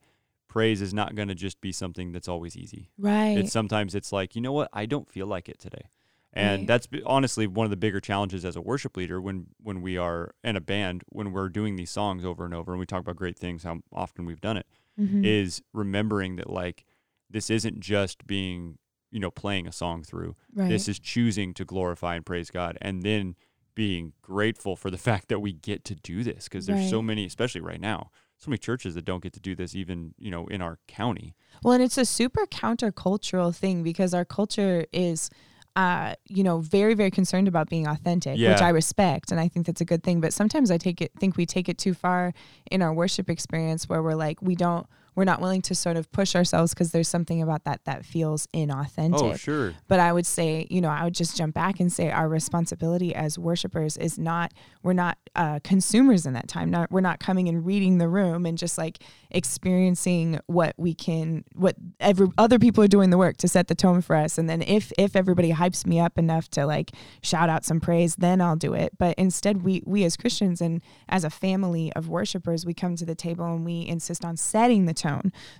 praise 0.55 0.81
is 0.81 0.93
not 0.93 1.15
going 1.15 1.27
to 1.27 1.35
just 1.35 1.59
be 1.59 1.73
something 1.73 2.13
that's 2.13 2.29
always 2.29 2.55
easy. 2.55 2.89
Right. 2.97 3.37
It's 3.37 3.51
sometimes 3.51 3.93
it's 3.93 4.13
like, 4.13 4.35
you 4.37 4.41
know 4.41 4.53
what? 4.53 4.69
I 4.71 4.85
don't 4.85 5.09
feel 5.09 5.27
like 5.27 5.49
it 5.49 5.59
today. 5.59 5.89
And 6.31 6.61
Right. 6.61 6.67
that's 6.67 6.87
honestly 7.05 7.45
one 7.45 7.65
of 7.65 7.71
the 7.71 7.75
bigger 7.77 7.99
challenges 7.99 8.45
as 8.45 8.55
a 8.55 8.61
worship 8.61 8.95
leader 8.95 9.19
when 9.21 9.47
when 9.61 9.81
we 9.81 9.97
are 9.97 10.33
in 10.45 10.55
a 10.55 10.61
band 10.61 11.03
when 11.09 11.33
we're 11.33 11.49
doing 11.49 11.75
these 11.75 11.91
songs 11.91 12.23
over 12.23 12.45
and 12.45 12.53
over 12.53 12.71
and 12.71 12.79
we 12.79 12.85
talk 12.85 13.01
about 13.01 13.15
great 13.17 13.37
things 13.37 13.63
how 13.63 13.79
often 13.91 14.25
we've 14.25 14.41
done 14.41 14.57
it 14.57 14.67
Mhm. 14.99 15.23
is 15.23 15.61
remembering 15.73 16.35
that 16.37 16.49
like 16.49 16.85
this 17.29 17.49
isn't 17.49 17.79
just 17.81 18.25
being, 18.27 18.77
you 19.11 19.19
know, 19.19 19.31
playing 19.31 19.67
a 19.67 19.71
song 19.73 20.03
through. 20.03 20.35
right. 20.53 20.69
This 20.69 20.87
is 20.87 20.99
choosing 20.99 21.53
to 21.55 21.65
glorify 21.65 22.15
and 22.15 22.25
praise 22.25 22.49
God 22.49 22.77
and 22.81 23.03
then 23.03 23.35
being 23.75 24.13
grateful 24.21 24.75
for 24.77 24.89
the 24.89 24.97
fact 25.09 25.27
that 25.29 25.39
we 25.39 25.51
get 25.53 25.83
to 25.85 25.95
do 25.95 26.23
this 26.23 26.45
because 26.45 26.65
there's 26.65 26.89
so 26.89 27.01
many 27.01 27.25
especially 27.25 27.61
right 27.61 27.81
now 27.81 28.09
so 28.45 28.49
many 28.49 28.57
churches 28.57 28.95
that 28.95 29.05
don't 29.05 29.21
get 29.23 29.33
to 29.33 29.39
do 29.39 29.55
this 29.55 29.75
even 29.75 30.13
you 30.17 30.31
know 30.31 30.47
in 30.47 30.61
our 30.61 30.79
county 30.87 31.35
Well, 31.63 31.73
and 31.73 31.83
it's 31.83 31.97
a 31.97 32.05
super 32.05 32.45
countercultural 32.45 33.55
thing 33.55 33.83
because 33.83 34.13
our 34.13 34.25
culture 34.25 34.85
is 34.91 35.29
uh, 35.75 36.15
you 36.29 36.41
know, 36.41 36.59
very, 36.59 36.93
very 36.93 37.11
concerned 37.11 37.49
about 37.49 37.69
being 37.69 37.85
authentic, 37.85 38.37
which 38.53 38.61
I 38.61 38.69
respect. 38.69 39.29
And 39.31 39.41
I 39.41 39.49
think 39.49 39.65
that's 39.65 39.81
a 39.81 39.85
good 39.85 40.03
thing. 40.03 40.21
But 40.21 40.31
sometimes 40.31 40.71
I 40.71 40.77
take 40.77 41.01
it, 41.01 41.11
think 41.19 41.35
we 41.35 41.45
take 41.45 41.67
it 41.67 41.77
too 41.77 41.93
far 41.93 42.33
in 42.71 42.81
our 42.81 42.93
worship 42.93 43.29
experience 43.29 43.89
where 43.89 44.01
we're 44.01 44.15
like, 44.15 44.41
we 44.41 44.55
don't, 44.55 44.87
we're 45.15 45.23
not 45.23 45.41
willing 45.41 45.61
to 45.63 45.75
sort 45.75 45.97
of 45.97 46.11
push 46.11 46.35
ourselves 46.35 46.73
because 46.73 46.91
there's 46.91 47.07
something 47.07 47.41
about 47.41 47.63
that 47.63 47.83
that 47.85 48.05
feels 48.05 48.47
inauthentic. 48.53 49.21
Oh, 49.21 49.35
sure. 49.35 49.73
But 49.87 49.99
I 49.99 50.11
would 50.11 50.25
say, 50.25 50.67
you 50.69 50.81
know, 50.81 50.89
I 50.89 51.05
would 51.05 51.15
just 51.15 51.37
jump 51.37 51.55
back 51.55 51.79
and 51.79 51.91
say 51.91 52.11
our 52.11 52.27
responsibility 52.27 53.15
as 53.15 53.39
worshipers 53.39 53.97
is 53.97 54.19
not 54.19 54.53
we're 54.83 54.93
not 54.93 55.17
uh, 55.35 55.59
consumers 55.63 56.25
in 56.25 56.33
that 56.33 56.47
time. 56.47 56.69
Not 56.69 56.91
we're 56.91 57.01
not 57.01 57.19
coming 57.19 57.47
and 57.47 57.65
reading 57.65 57.97
the 57.97 58.07
room 58.07 58.45
and 58.45 58.57
just 58.57 58.77
like 58.77 58.99
experiencing 59.31 60.39
what 60.47 60.73
we 60.77 60.93
can, 60.93 61.43
what 61.53 61.75
every 61.99 62.27
other 62.37 62.59
people 62.59 62.83
are 62.83 62.87
doing 62.87 63.09
the 63.09 63.17
work 63.17 63.37
to 63.37 63.47
set 63.47 63.67
the 63.67 63.75
tone 63.75 64.01
for 64.01 64.15
us. 64.15 64.37
And 64.37 64.49
then 64.49 64.61
if 64.61 64.91
if 64.97 65.15
everybody 65.15 65.53
hypes 65.53 65.85
me 65.85 65.99
up 65.99 66.17
enough 66.17 66.49
to 66.49 66.65
like 66.65 66.91
shout 67.21 67.49
out 67.49 67.63
some 67.63 67.79
praise, 67.79 68.15
then 68.15 68.41
I'll 68.41 68.55
do 68.55 68.73
it. 68.73 68.97
But 68.97 69.15
instead, 69.17 69.63
we 69.63 69.81
we 69.85 70.03
as 70.03 70.17
Christians 70.17 70.61
and 70.61 70.81
as 71.07 71.23
a 71.23 71.29
family 71.29 71.93
of 71.93 72.09
worshipers, 72.09 72.65
we 72.65 72.73
come 72.73 72.95
to 72.97 73.05
the 73.05 73.15
table 73.15 73.45
and 73.45 73.65
we 73.65 73.87
insist 73.87 74.25
on 74.25 74.35
setting 74.35 74.85
the 74.85 74.93
tone. 74.93 75.04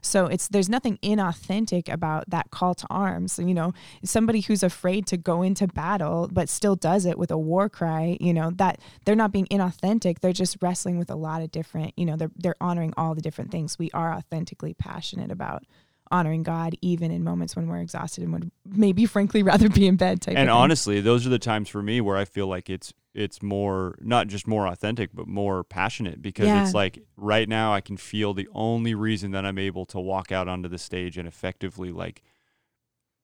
So 0.02 0.26
it's 0.28 0.48
there's 0.48 0.70
nothing 0.70 0.98
inauthentic 1.04 1.92
about 1.92 2.30
that 2.30 2.52
call 2.52 2.74
to 2.76 2.88
arms. 2.90 3.40
You 3.40 3.54
know, 3.54 3.74
somebody 4.04 4.42
who's 4.42 4.64
afraid 4.64 5.06
to 5.08 5.18
go 5.18 5.42
into 5.42 5.68
battle 5.68 6.30
but 6.32 6.50
still 6.50 6.76
does 6.76 7.06
it 7.06 7.18
with 7.18 7.32
a 7.32 7.38
war 7.38 7.70
cry, 7.70 8.18
you 8.20 8.34
know, 8.34 8.52
that 8.56 8.80
they're 9.06 9.16
not 9.16 9.32
being 9.32 9.48
inauthentic. 9.48 10.20
They're 10.20 10.34
just 10.34 10.58
wrestling 10.62 10.98
with 10.98 11.10
a 11.10 11.16
lot 11.16 11.42
of 11.42 11.52
different, 11.52 11.94
you 11.98 12.06
know, 12.06 12.16
they're 12.16 12.32
they're 12.36 12.56
honoring 12.62 12.94
all 12.98 13.16
the 13.16 13.22
different 13.22 13.52
things. 13.52 13.78
We 13.80 13.90
are 13.94 14.14
authentically 14.14 14.74
passionate 14.74 15.32
about 15.32 15.64
honoring 16.12 16.44
God 16.44 16.76
even 16.82 17.10
in 17.10 17.24
moments 17.24 17.56
when 17.56 17.68
we're 17.68 17.80
exhausted 17.80 18.24
and 18.24 18.32
would 18.34 18.52
maybe 18.64 19.06
frankly 19.08 19.42
rather 19.52 19.70
be 19.70 19.88
in 19.88 19.96
bed 19.96 20.22
type 20.22 20.36
And 20.38 20.50
of 20.50 20.54
thing. 20.54 20.62
honestly, 20.62 21.02
those 21.02 21.26
are 21.26 21.30
the 21.32 21.40
times 21.40 21.68
for 21.68 21.82
me 21.82 22.00
where 22.00 22.16
I 22.16 22.26
feel 22.26 22.48
like 22.48 22.70
it's 22.70 22.94
it's 23.16 23.42
more 23.42 23.96
not 24.02 24.28
just 24.28 24.46
more 24.48 24.68
authentic, 24.68 25.10
but 25.14 25.28
more 25.28 25.64
passionate 25.64 26.22
because 26.22 26.50
Yeah. 26.50 26.62
it's 26.62 26.74
like 26.74 27.00
right 27.18 27.48
now 27.50 27.74
I 27.74 27.82
can 27.82 27.98
feel 27.98 28.34
the 28.34 28.48
only 28.54 28.94
reason 28.94 29.32
that 29.32 29.46
I'm 29.46 29.58
able 29.58 29.86
to 29.88 30.00
walk 30.00 30.32
out 30.32 30.48
onto 30.48 30.68
the 30.70 30.78
stage 30.78 31.18
and 31.18 31.28
effectively 31.28 31.92
like 31.92 32.22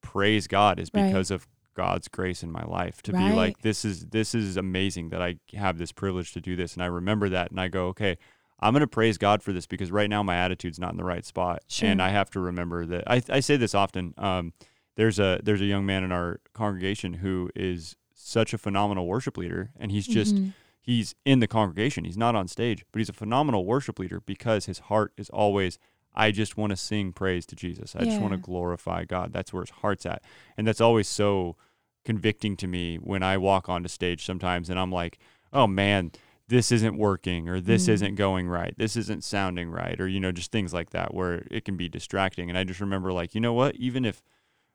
praise 0.02 0.48
God 0.48 0.80
is 0.80 0.90
Right. 0.94 1.06
because 1.06 1.32
of 1.32 1.48
God's 1.74 2.08
grace 2.08 2.44
in 2.44 2.52
my 2.52 2.64
life 2.64 3.02
to 3.04 3.14
be 3.14 3.32
like 3.32 3.62
this 3.62 3.86
is 3.86 4.08
this 4.08 4.36
is 4.36 4.58
amazing 4.58 5.10
that 5.10 5.22
I 5.22 5.36
have 5.54 5.78
this 5.78 5.92
privilege 5.94 6.34
to 6.34 6.42
do 6.42 6.56
this 6.56 6.74
and 6.74 6.84
I 6.84 6.88
remember 6.88 7.30
that 7.30 7.50
and 7.52 7.60
I 7.62 7.68
go 7.70 7.88
okay 7.88 8.18
I'm 8.60 8.74
going 8.74 8.82
to 8.82 8.88
praise 8.88 9.18
God 9.18 9.42
for 9.42 9.54
this 9.54 9.66
because 9.68 9.90
right 9.92 10.10
now 10.10 10.22
my 10.22 10.36
attitude's 10.36 10.80
not 10.80 10.92
in 10.92 10.98
the 10.98 11.04
right 11.04 11.26
spot 11.26 11.64
Sure. 11.68 11.88
and 11.90 12.02
I 12.02 12.10
have 12.10 12.30
to 12.32 12.40
remember 12.40 12.86
that 12.88 13.04
I, 13.10 13.22
I 13.30 13.40
say 13.40 13.56
this 13.58 13.74
often 13.74 14.14
um, 14.18 14.54
there's 14.98 15.18
a 15.18 15.40
there's 15.44 15.62
a 15.62 15.66
young 15.66 15.86
man 15.86 16.04
in 16.04 16.12
our 16.12 16.40
congregation 16.54 17.14
who 17.14 17.50
is 17.56 17.96
such 18.24 18.54
a 18.54 18.58
phenomenal 18.58 19.08
worship 19.08 19.38
leader 19.38 19.72
and 19.80 19.92
he's 19.92 20.08
just 20.08 20.36
Mhm. 20.36 20.54
he's 20.80 21.16
in 21.26 21.40
the 21.40 21.48
congregation. 21.48 22.06
He's 22.06 22.18
not 22.18 22.36
on 22.36 22.48
stage 22.48 22.86
but 22.92 23.00
he's 23.00 23.10
a 23.10 23.14
phenomenal 23.14 23.66
worship 23.66 24.00
leader 24.00 24.20
because 24.20 24.66
his 24.66 24.80
heart 24.80 25.14
is 25.18 25.30
always 25.30 25.78
I 26.14 26.32
just 26.32 26.58
want 26.58 26.72
to 26.72 26.76
sing 26.76 27.14
praise 27.14 27.46
to 27.46 27.56
Jesus. 27.56 27.96
I 27.96 28.04
just 28.04 28.20
want 28.20 28.34
to 28.34 28.38
glorify 28.38 29.06
God. 29.06 29.32
That's 29.32 29.54
where 29.54 29.64
his 29.64 29.70
heart's 29.70 30.06
at. 30.06 30.22
And 30.58 30.68
that's 30.68 30.82
always 30.82 31.08
so 31.08 31.56
convicting 32.04 32.58
to 32.58 32.68
me 32.68 32.98
when 32.98 33.24
I 33.24 33.38
walk 33.38 33.70
onto 33.70 33.88
stage 33.88 34.26
sometimes 34.26 34.70
and 34.70 34.80
I'm 34.80 34.92
like 34.92 35.20
oh 35.54 35.68
man 35.68 36.12
this 36.48 36.70
isn't 36.72 36.98
working 36.98 37.48
or 37.48 37.62
this 37.62 37.86
Mm. 37.86 37.90
isn't 37.94 38.16
going 38.16 38.50
right. 38.50 38.74
This 38.78 38.98
isn't 38.98 39.24
sounding 39.24 39.70
right 39.70 40.00
or 40.02 40.08
you 40.08 40.20
know 40.20 40.34
just 40.34 40.52
things 40.52 40.74
like 40.74 40.90
that 40.90 41.14
where 41.14 41.48
it 41.50 41.64
can 41.64 41.78
be 41.78 41.88
distracting. 41.88 42.50
And 42.50 42.58
I 42.58 42.66
just 42.66 42.82
remember 42.82 43.14
like 43.14 43.34
you 43.34 43.40
know 43.40 43.54
what? 43.54 43.76
Even 43.78 44.04
if 44.04 44.22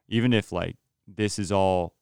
even 0.09 0.33
if 0.33 0.53
like 0.53 0.77
this 1.07 1.39
is 1.39 1.53
all 1.53 1.96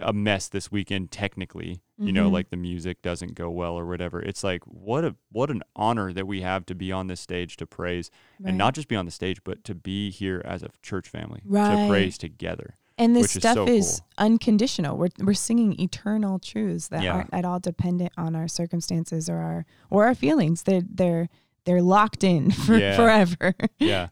a 0.00 0.12
mess 0.12 0.48
this 0.48 0.70
weekend 0.70 1.10
technically 1.10 1.80
you 1.98 2.12
know 2.12 2.28
Mhm. 2.28 2.32
like 2.32 2.50
the 2.50 2.56
music 2.56 3.00
doesn't 3.02 3.34
go 3.34 3.48
well 3.50 3.78
or 3.78 3.86
whatever 3.86 4.20
it's 4.20 4.44
like 4.44 4.62
what 4.64 5.04
a 5.04 5.16
what 5.32 5.50
an 5.50 5.62
honor 5.74 6.12
that 6.12 6.26
we 6.26 6.42
have 6.42 6.66
to 6.66 6.74
be 6.74 6.92
on 6.92 7.06
this 7.06 7.20
stage 7.20 7.56
to 7.56 7.66
praise 7.66 8.10
Right. 8.38 8.50
and 8.50 8.58
not 8.58 8.74
just 8.74 8.88
be 8.88 8.96
on 8.96 9.04
the 9.06 9.10
stage 9.10 9.42
but 9.44 9.64
to 9.64 9.74
be 9.74 10.10
here 10.10 10.42
as 10.44 10.62
a 10.62 10.68
church 10.82 11.08
family 11.08 11.40
Right. 11.44 11.84
to 11.84 11.88
praise 11.88 12.18
together 12.18 12.76
And 12.98 13.14
this 13.16 13.22
which 13.24 13.36
is 13.36 13.42
stuff 13.42 13.54
so 13.54 13.66
is 13.68 14.00
cool. 14.00 14.26
unconditional. 14.26 14.96
We're 14.96 15.08
we're 15.18 15.34
singing 15.34 15.78
eternal 15.80 16.38
truths 16.38 16.88
that 16.88 17.02
Yeah. 17.02 17.12
aren't 17.14 17.32
at 17.32 17.44
all 17.44 17.60
dependent 17.60 18.12
on 18.16 18.34
our 18.34 18.48
circumstances 18.48 19.28
or 19.28 19.36
our 19.36 19.66
or 19.90 20.06
our 20.06 20.14
feelings. 20.14 20.62
They're 20.64 20.82
they're 20.82 21.28
they're 21.64 21.82
locked 21.82 22.22
in 22.24 22.50
for 22.64 22.76
Yeah. 22.78 22.96
forever. 22.96 23.54
yeah 23.78 24.08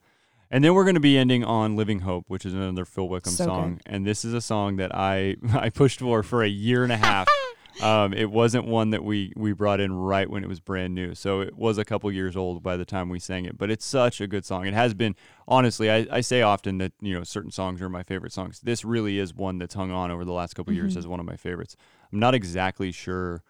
and 0.55 0.63
then 0.63 0.73
we're 0.73 0.85
going 0.85 0.95
to 0.95 1.01
be 1.01 1.19
ending 1.19 1.43
on 1.43 1.75
living 1.75 2.01
hope 2.01 2.25
which 2.29 2.47
is 2.47 2.55
another 2.55 2.85
phil 2.85 3.09
wickham 3.09 3.33
So 3.33 3.45
song. 3.47 3.81
and 3.87 4.07
this 4.07 4.25
is 4.25 4.33
a 4.35 4.41
song 4.41 4.77
that 4.77 4.95
i 4.95 5.35
i 5.55 5.69
pushed 5.69 5.99
for 6.01 6.23
for 6.23 6.43
a 6.43 6.49
year 6.49 6.83
and 6.85 6.93
a 6.93 6.97
half. 6.97 7.29
Um, 7.83 8.15
it 8.15 8.31
wasn't 8.31 8.67
one 8.69 8.91
that 8.91 9.03
we 9.03 9.33
we 9.35 9.53
brought 9.53 9.81
in 9.81 9.93
right 9.93 10.31
when 10.31 10.45
it 10.45 10.47
was 10.49 10.61
brand 10.61 10.95
new. 10.95 11.13
So 11.17 11.41
it 11.41 11.57
was 11.57 11.77
a 11.77 11.85
couple 11.85 12.11
years 12.13 12.37
old 12.37 12.63
by 12.63 12.77
the 12.77 12.85
time 12.85 13.09
we 13.09 13.19
sang 13.19 13.47
it 13.47 13.59
but 13.59 13.69
it's 13.69 13.85
such 13.85 14.21
a 14.21 14.29
good 14.29 14.45
song. 14.45 14.65
It 14.65 14.75
has 14.75 14.95
been 14.95 15.17
honestly 15.49 15.91
i, 15.91 16.07
I 16.09 16.21
say 16.21 16.41
often 16.43 16.79
that 16.79 16.93
you 17.01 17.15
know 17.15 17.25
certain 17.25 17.51
songs 17.51 17.83
are 17.83 17.89
my 17.89 18.05
favorite 18.05 18.33
songs. 18.33 18.61
This 18.61 18.85
really 18.85 19.19
is 19.19 19.35
one 19.35 19.59
that's 19.59 19.75
hung 19.75 19.91
on 19.91 20.13
over 20.13 20.25
the 20.25 20.33
last 20.33 20.55
couple 20.55 20.73
years 20.73 20.95
Mhm. 20.95 20.99
as 20.99 21.07
one 21.09 21.19
of 21.19 21.27
my 21.27 21.35
favorites. 21.35 21.75
I'm 22.13 22.21
not 22.21 22.33
exactly 22.33 22.93
sure 22.93 23.43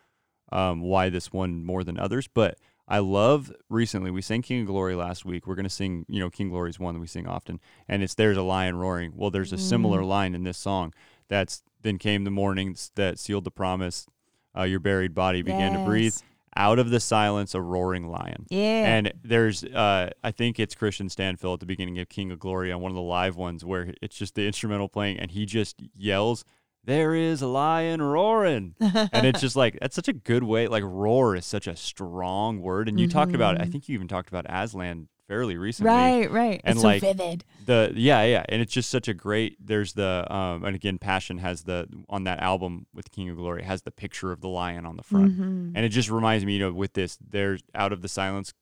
um, 0.51 0.81
why 0.81 1.11
this 1.11 1.31
one 1.31 1.63
more 1.63 1.85
than 1.85 1.99
others 1.99 2.27
but 2.27 2.57
I 2.87 2.99
love 2.99 3.51
recently 3.71 4.11
we 4.11 4.21
sang 4.23 4.43
King 4.43 4.61
of 4.63 4.67
Glory 4.67 4.95
last 4.95 5.25
week. 5.25 5.47
We're 5.47 5.55
gonna 5.55 5.71
sing, 5.71 6.05
you 6.09 6.21
know, 6.21 6.29
King 6.31 6.51
Glory 6.51 6.71
is 6.71 6.79
one 6.79 6.95
that 6.95 7.01
we 7.01 7.07
sing 7.07 7.27
often, 7.27 7.61
and 7.89 8.03
it's 8.03 8.15
there's 8.15 8.37
a 8.37 8.43
lion 8.43 8.77
roaring. 8.77 9.13
Well, 9.15 9.31
there's 9.31 9.53
a 9.53 9.59
similar 9.59 10.01
Mm. 10.01 10.07
line 10.09 10.35
in 10.35 10.45
this 10.45 10.59
song. 10.59 10.93
That's 11.29 11.63
then 11.83 11.99
came 11.99 12.25
the 12.25 12.31
mornings 12.31 12.91
that 12.95 13.19
sealed 13.19 13.45
the 13.45 13.51
promise. 13.51 14.07
Uh, 14.57 14.63
your 14.63 14.81
buried 14.81 15.15
body 15.15 15.43
began 15.43 15.73
to 15.73 15.85
breathe. 15.85 16.15
Out 16.57 16.79
of 16.79 16.91
the 16.91 17.01
silence, 17.01 17.53
a 17.55 17.61
roaring 17.61 18.07
lion. 18.07 18.47
Yeah. 18.49 18.95
And 18.97 19.13
there's, 19.25 19.65
uh, 19.65 20.11
I 20.23 20.31
think 20.31 20.61
it's 20.61 20.73
Kristian 20.77 21.11
Stanfill 21.11 21.55
at 21.55 21.59
the 21.61 21.67
beginning 21.67 21.99
of 21.99 22.09
King 22.09 22.31
of 22.31 22.39
Glory 22.39 22.71
on 22.71 22.81
one 22.81 22.93
of 22.93 22.95
the 22.95 23.03
live 23.03 23.35
ones 23.35 23.65
where 23.65 23.93
it's 24.01 24.17
just 24.17 24.37
the 24.37 24.47
instrumental 24.47 24.89
playing, 24.89 25.19
and 25.19 25.33
he 25.33 25.47
just 25.47 25.83
yells, 25.97 26.45
"There 26.85 27.15
is 27.15 27.43
a 27.43 27.47
lion 27.47 28.01
roaring," 28.03 28.75
and 28.81 29.27
it's 29.27 29.41
just 29.41 29.57
like 29.57 29.79
that's 29.81 29.95
such 29.97 30.09
a 30.09 30.13
good 30.13 30.45
way. 30.45 30.69
Like 30.69 30.83
roar 30.85 31.35
is 31.37 31.47
such 31.47 31.67
a 31.67 31.77
strong 31.77 32.61
word, 32.61 32.89
and 32.89 32.99
you 33.01 33.09
talked 33.09 33.35
about 33.35 33.57
it. 33.57 33.61
I 33.63 33.65
Mhm. 33.67 33.73
think 33.73 33.89
you 33.89 33.95
even 33.95 34.09
talked 34.09 34.29
about 34.29 34.47
Aslan 34.49 35.09
fairly 35.27 35.57
recently. 35.57 35.91
right, 35.91 36.31
right. 36.31 36.61
and 36.65 36.77
it's 36.77 36.85
like- 36.85 37.01
so 37.01 37.07
vivid. 37.15 37.45
The 37.65 37.93
yeah 37.97 38.23
yeah, 38.25 38.45
and 38.51 38.61
it's 38.61 38.73
just 38.75 38.91
such 38.91 39.09
a 39.09 39.15
great. 39.15 39.57
There's 39.59 39.95
the 39.95 40.27
um, 40.31 40.65
and 40.65 40.77
again, 40.77 40.99
Passion 40.99 41.39
has 41.39 41.63
the 41.63 41.89
on 42.11 42.25
that 42.25 42.41
album 42.41 42.87
with 42.93 43.11
King 43.11 43.31
of 43.31 43.37
Glory 43.37 43.63
has 43.63 43.83
the 43.83 43.91
picture 43.91 44.33
of 44.33 44.41
the 44.43 44.49
lion 44.49 44.85
on 44.85 44.97
the 44.97 45.03
front, 45.03 45.39
Mhm. 45.39 45.73
and 45.75 45.79
it 45.79 45.89
just 45.89 46.11
reminds 46.11 46.45
me, 46.45 46.53
you 46.55 46.59
know, 46.59 46.73
with 46.73 46.93
this, 46.93 47.17
there's 47.27 47.63
out 47.75 47.93
of 47.93 48.03
the 48.03 48.09
silence. 48.09 48.53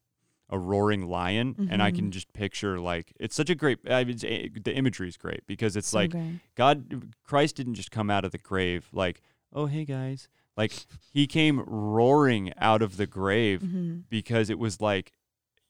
A 0.52 0.58
roaring 0.58 1.08
lion, 1.08 1.56
and 1.70 1.82
I 1.82 1.90
can 1.90 2.08
Mhm. 2.08 2.10
just 2.12 2.32
picture 2.34 2.78
like 2.78 3.12
it's 3.18 3.34
such 3.34 3.48
a 3.50 3.54
great. 3.54 3.78
I 3.88 4.04
mean, 4.04 4.18
eh, 4.24 4.48
the 4.62 4.74
imagery 4.74 5.08
is 5.08 5.16
great 5.16 5.46
because 5.46 5.76
it's 5.76 5.92
like. 5.94 6.12
God, 6.54 7.10
Christ 7.24 7.56
didn't 7.56 7.74
just 7.74 7.90
come 7.90 8.10
out 8.10 8.24
of 8.26 8.30
the 8.32 8.38
grave 8.38 8.88
like, 8.92 9.22
oh, 9.54 9.64
hey 9.66 9.84
guys. 9.86 10.28
Like, 10.54 10.72
he 11.10 11.26
came 11.26 11.60
roaring 11.60 12.52
out 12.58 12.82
of 12.82 12.98
the 12.98 13.06
grave 13.06 13.62
Mhm. 13.62 14.02
because 14.10 14.50
it 14.50 14.58
was 14.58 14.80
like 14.82 15.12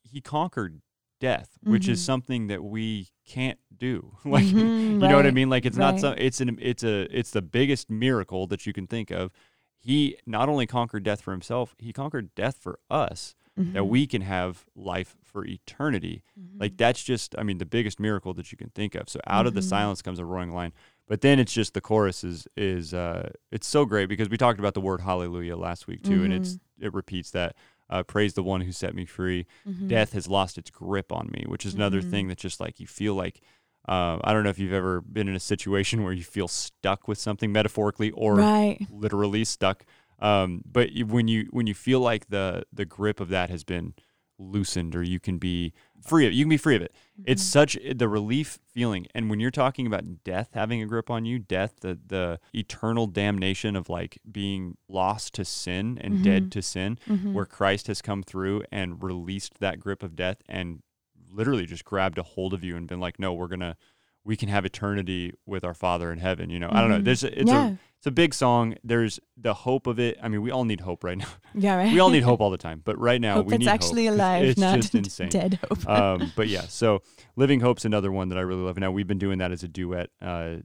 he 0.03 0.21
conquered 0.21 0.83
death, 1.21 1.57
which 1.63 1.89
is 1.89 2.01
Mhm. 2.01 2.05
something 2.05 2.47
that 2.49 2.65
we 2.65 3.07
can't 3.25 3.61
do. 3.77 4.17
like, 4.25 4.45
Mhm, 4.47 5.01
you 5.01 5.09
know 5.09 5.15
what 5.17 5.27
I 5.27 5.31
mean? 5.31 5.49
Like, 5.49 5.65
it's 5.65 5.77
not 5.77 5.93
right. 5.93 6.01
so, 6.01 6.11
it's 6.19 6.41
an, 6.41 6.59
it's 6.61 6.83
a, 6.83 7.03
it's 7.17 7.31
the 7.31 7.43
biggest 7.43 7.89
miracle 7.89 8.49
that 8.49 8.67
you 8.67 8.73
can 8.73 8.89
think 8.89 9.13
of. 9.13 9.31
He 9.79 10.17
not 10.27 10.49
only 10.49 10.67
conquered 10.67 11.05
death 11.05 11.21
for 11.23 11.31
himself, 11.31 11.77
he 11.79 11.93
conquered 11.93 12.35
death 12.35 12.57
for 12.61 12.81
us 12.91 13.37
that 13.57 13.63
Mhm. 13.83 13.89
we 13.89 14.07
can 14.07 14.23
have 14.23 14.65
life 14.75 15.17
for 15.23 15.45
eternity. 15.45 16.23
Like 16.59 16.73
Mhm. 16.73 16.77
that's 16.79 17.03
just, 17.03 17.35
I 17.39 17.43
mean, 17.43 17.59
the 17.59 17.67
biggest 17.67 18.01
miracle 18.01 18.33
that 18.35 18.51
you 18.51 18.57
can 18.59 18.71
think 18.71 18.95
of. 18.95 19.09
So 19.09 19.21
out 19.27 19.47
of 19.47 19.55
the 19.55 19.61
Mhm. 19.61 19.65
silence 19.65 20.01
comes 20.03 20.19
a 20.19 20.25
roaring 20.25 20.53
lion. 20.53 20.73
But 21.07 21.21
then 21.21 21.39
it's 21.39 21.53
just 21.53 21.75
the 21.75 21.81
chorus 21.83 22.25
is 22.25 22.47
is 22.57 22.95
uh, 22.95 23.31
it's 23.51 23.67
so 23.67 23.85
great 23.85 24.09
because 24.09 24.31
we 24.31 24.39
talked 24.39 24.59
about 24.59 24.73
the 24.75 24.81
word 24.81 25.03
hallelujah 25.03 25.57
last 25.57 25.87
week 25.87 26.03
too, 26.03 26.25
and 26.25 26.33
it's 26.33 26.55
Mm-hmm. 26.55 26.87
it 26.87 26.95
repeats 26.95 27.31
that 27.33 27.55
uh, 27.91 28.03
praise 28.03 28.33
the 28.33 28.43
one 28.43 28.63
who 28.63 28.73
set 28.73 28.95
me 28.95 29.05
free. 29.05 29.47
Mhm. 29.69 29.89
Death 29.89 30.13
has 30.15 30.27
lost 30.29 30.57
its 30.57 30.71
grip 30.71 31.13
on 31.13 31.29
me, 31.31 31.45
which 31.47 31.67
is 31.67 31.75
another 31.75 32.01
thing 32.01 32.29
that 32.29 32.39
just 32.39 32.59
like 32.61 32.81
you 32.81 32.87
feel 32.87 33.15
like. 33.15 33.41
Uh, 33.89 34.19
I 34.23 34.33
don't 34.33 34.45
know 34.45 34.51
if 34.51 34.61
you've 34.61 34.73
ever 34.73 35.01
been 35.01 35.29
in 35.29 35.35
a 35.35 35.41
situation 35.41 36.05
where 36.05 36.13
you 36.13 36.23
feel 36.23 36.47
stuck 36.47 37.09
with 37.09 37.19
something 37.19 37.51
metaphorically 37.51 38.13
or 38.13 38.37
right. 38.37 38.79
literally 38.89 39.45
stuck. 39.45 39.85
Um, 40.23 40.63
but 40.65 40.91
when 41.07 41.29
you 41.29 41.49
when 41.51 41.67
you 41.67 41.75
feel 41.75 42.01
like 42.01 42.29
the 42.29 42.65
the 42.73 42.85
grip 42.85 43.21
of 43.21 43.29
that 43.31 43.51
has 43.51 43.65
been 43.65 43.95
loosened, 44.39 44.97
or 44.97 45.03
you 45.03 45.21
can 45.21 45.39
be 45.39 45.73
free 46.01 46.27
of, 46.27 46.33
you 46.33 46.45
can 46.45 46.49
be 46.51 46.57
free 46.57 46.75
of 46.75 46.83
it. 46.83 46.93
It's 47.25 47.43
Mhm. 47.43 47.47
such 47.47 47.79
the 47.95 48.09
relief 48.09 48.59
feeling. 48.73 49.07
And 49.15 49.31
when 49.31 49.39
you're 49.41 49.51
talking 49.53 49.87
about 49.87 50.25
death 50.25 50.51
having 50.55 50.83
a 50.83 50.87
grip 50.87 51.11
on 51.11 51.25
you, 51.25 51.39
death, 51.39 51.75
the 51.81 51.99
the 52.07 52.41
eternal 52.55 53.07
damnation 53.07 53.77
of 53.77 53.89
like 53.89 54.19
being 54.31 54.77
lost 54.89 55.35
to 55.35 55.45
sin 55.45 55.99
and 56.01 56.19
Mhm. 56.19 56.23
dead 56.23 56.53
to 56.53 56.63
sin, 56.63 56.99
Mhm. 57.07 57.33
where 57.35 57.45
Christ 57.47 57.87
has 57.89 58.01
come 58.03 58.23
through 58.23 58.63
and 58.73 59.03
released 59.03 59.59
that 59.61 59.79
grip 59.81 60.03
of 60.03 60.17
death 60.17 60.39
and 60.49 60.83
literally 61.31 61.67
just 61.67 61.85
grabbed 61.85 62.19
a 62.19 62.23
hold 62.23 62.53
of 62.55 62.63
you 62.65 62.77
and 62.77 62.87
been 62.89 63.01
like, 63.01 63.19
no, 63.19 63.33
we're 63.33 63.49
gonna 63.49 63.77
we 64.25 64.37
can 64.37 64.49
have 64.49 64.65
eternity 64.65 65.33
with 65.47 65.65
our 65.65 65.75
Father 65.75 66.13
in 66.13 66.19
heaven. 66.19 66.49
You 66.51 66.61
know, 66.61 66.69
I 66.71 66.81
don't 66.81 66.91
know. 66.91 66.99
Mhm. 67.01 67.05
There's 67.05 67.25
a, 67.25 67.41
it's 67.41 67.51
Yeah. 67.51 67.69
a 67.71 67.79
it's 67.99 68.07
a 68.09 68.11
big 68.11 68.35
song. 68.35 68.75
There's 68.83 69.21
the 69.37 69.55
hope 69.55 69.87
of 69.87 70.01
it. 70.01 70.19
I 70.21 70.27
mean, 70.29 70.43
we 70.43 70.51
all 70.51 70.65
need 70.65 70.81
hope 70.81 71.05
right 71.05 71.17
now. 71.25 71.29
Yeah, 71.55 71.77
right. 71.77 71.93
we 71.93 72.01
all 72.01 72.11
need 72.11 72.23
hope 72.25 72.41
all 72.43 72.51
the 72.51 72.57
time, 72.59 72.83
but 72.85 72.99
right 72.99 73.21
now 73.21 73.35
hope 73.35 73.47
we 73.47 73.59
need 73.59 73.69
actually 73.69 74.07
hope. 74.07 74.15
It's- 74.15 74.21
actually 74.21 74.41
alive, 74.41 74.45
It's, 74.45 74.61
not 74.61 74.77
just 74.81 74.95
insane. 75.21 75.29
dead 75.29 75.59
hope. 75.69 75.89
um, 75.89 76.33
but 76.35 76.49
yeah, 76.49 76.63
so 76.63 77.03
Living 77.37 77.61
Hope's 77.61 77.85
another 77.85 78.11
one 78.11 78.29
that 78.31 78.39
I 78.39 78.43
really 78.43 78.63
love. 78.63 78.77
Now 78.79 78.91
we've 78.91 79.07
been 79.07 79.19
doing 79.19 79.39
that 79.39 79.53
as 79.53 79.63
a 79.63 79.69
duet, 79.69 80.11
uh, 80.21 80.57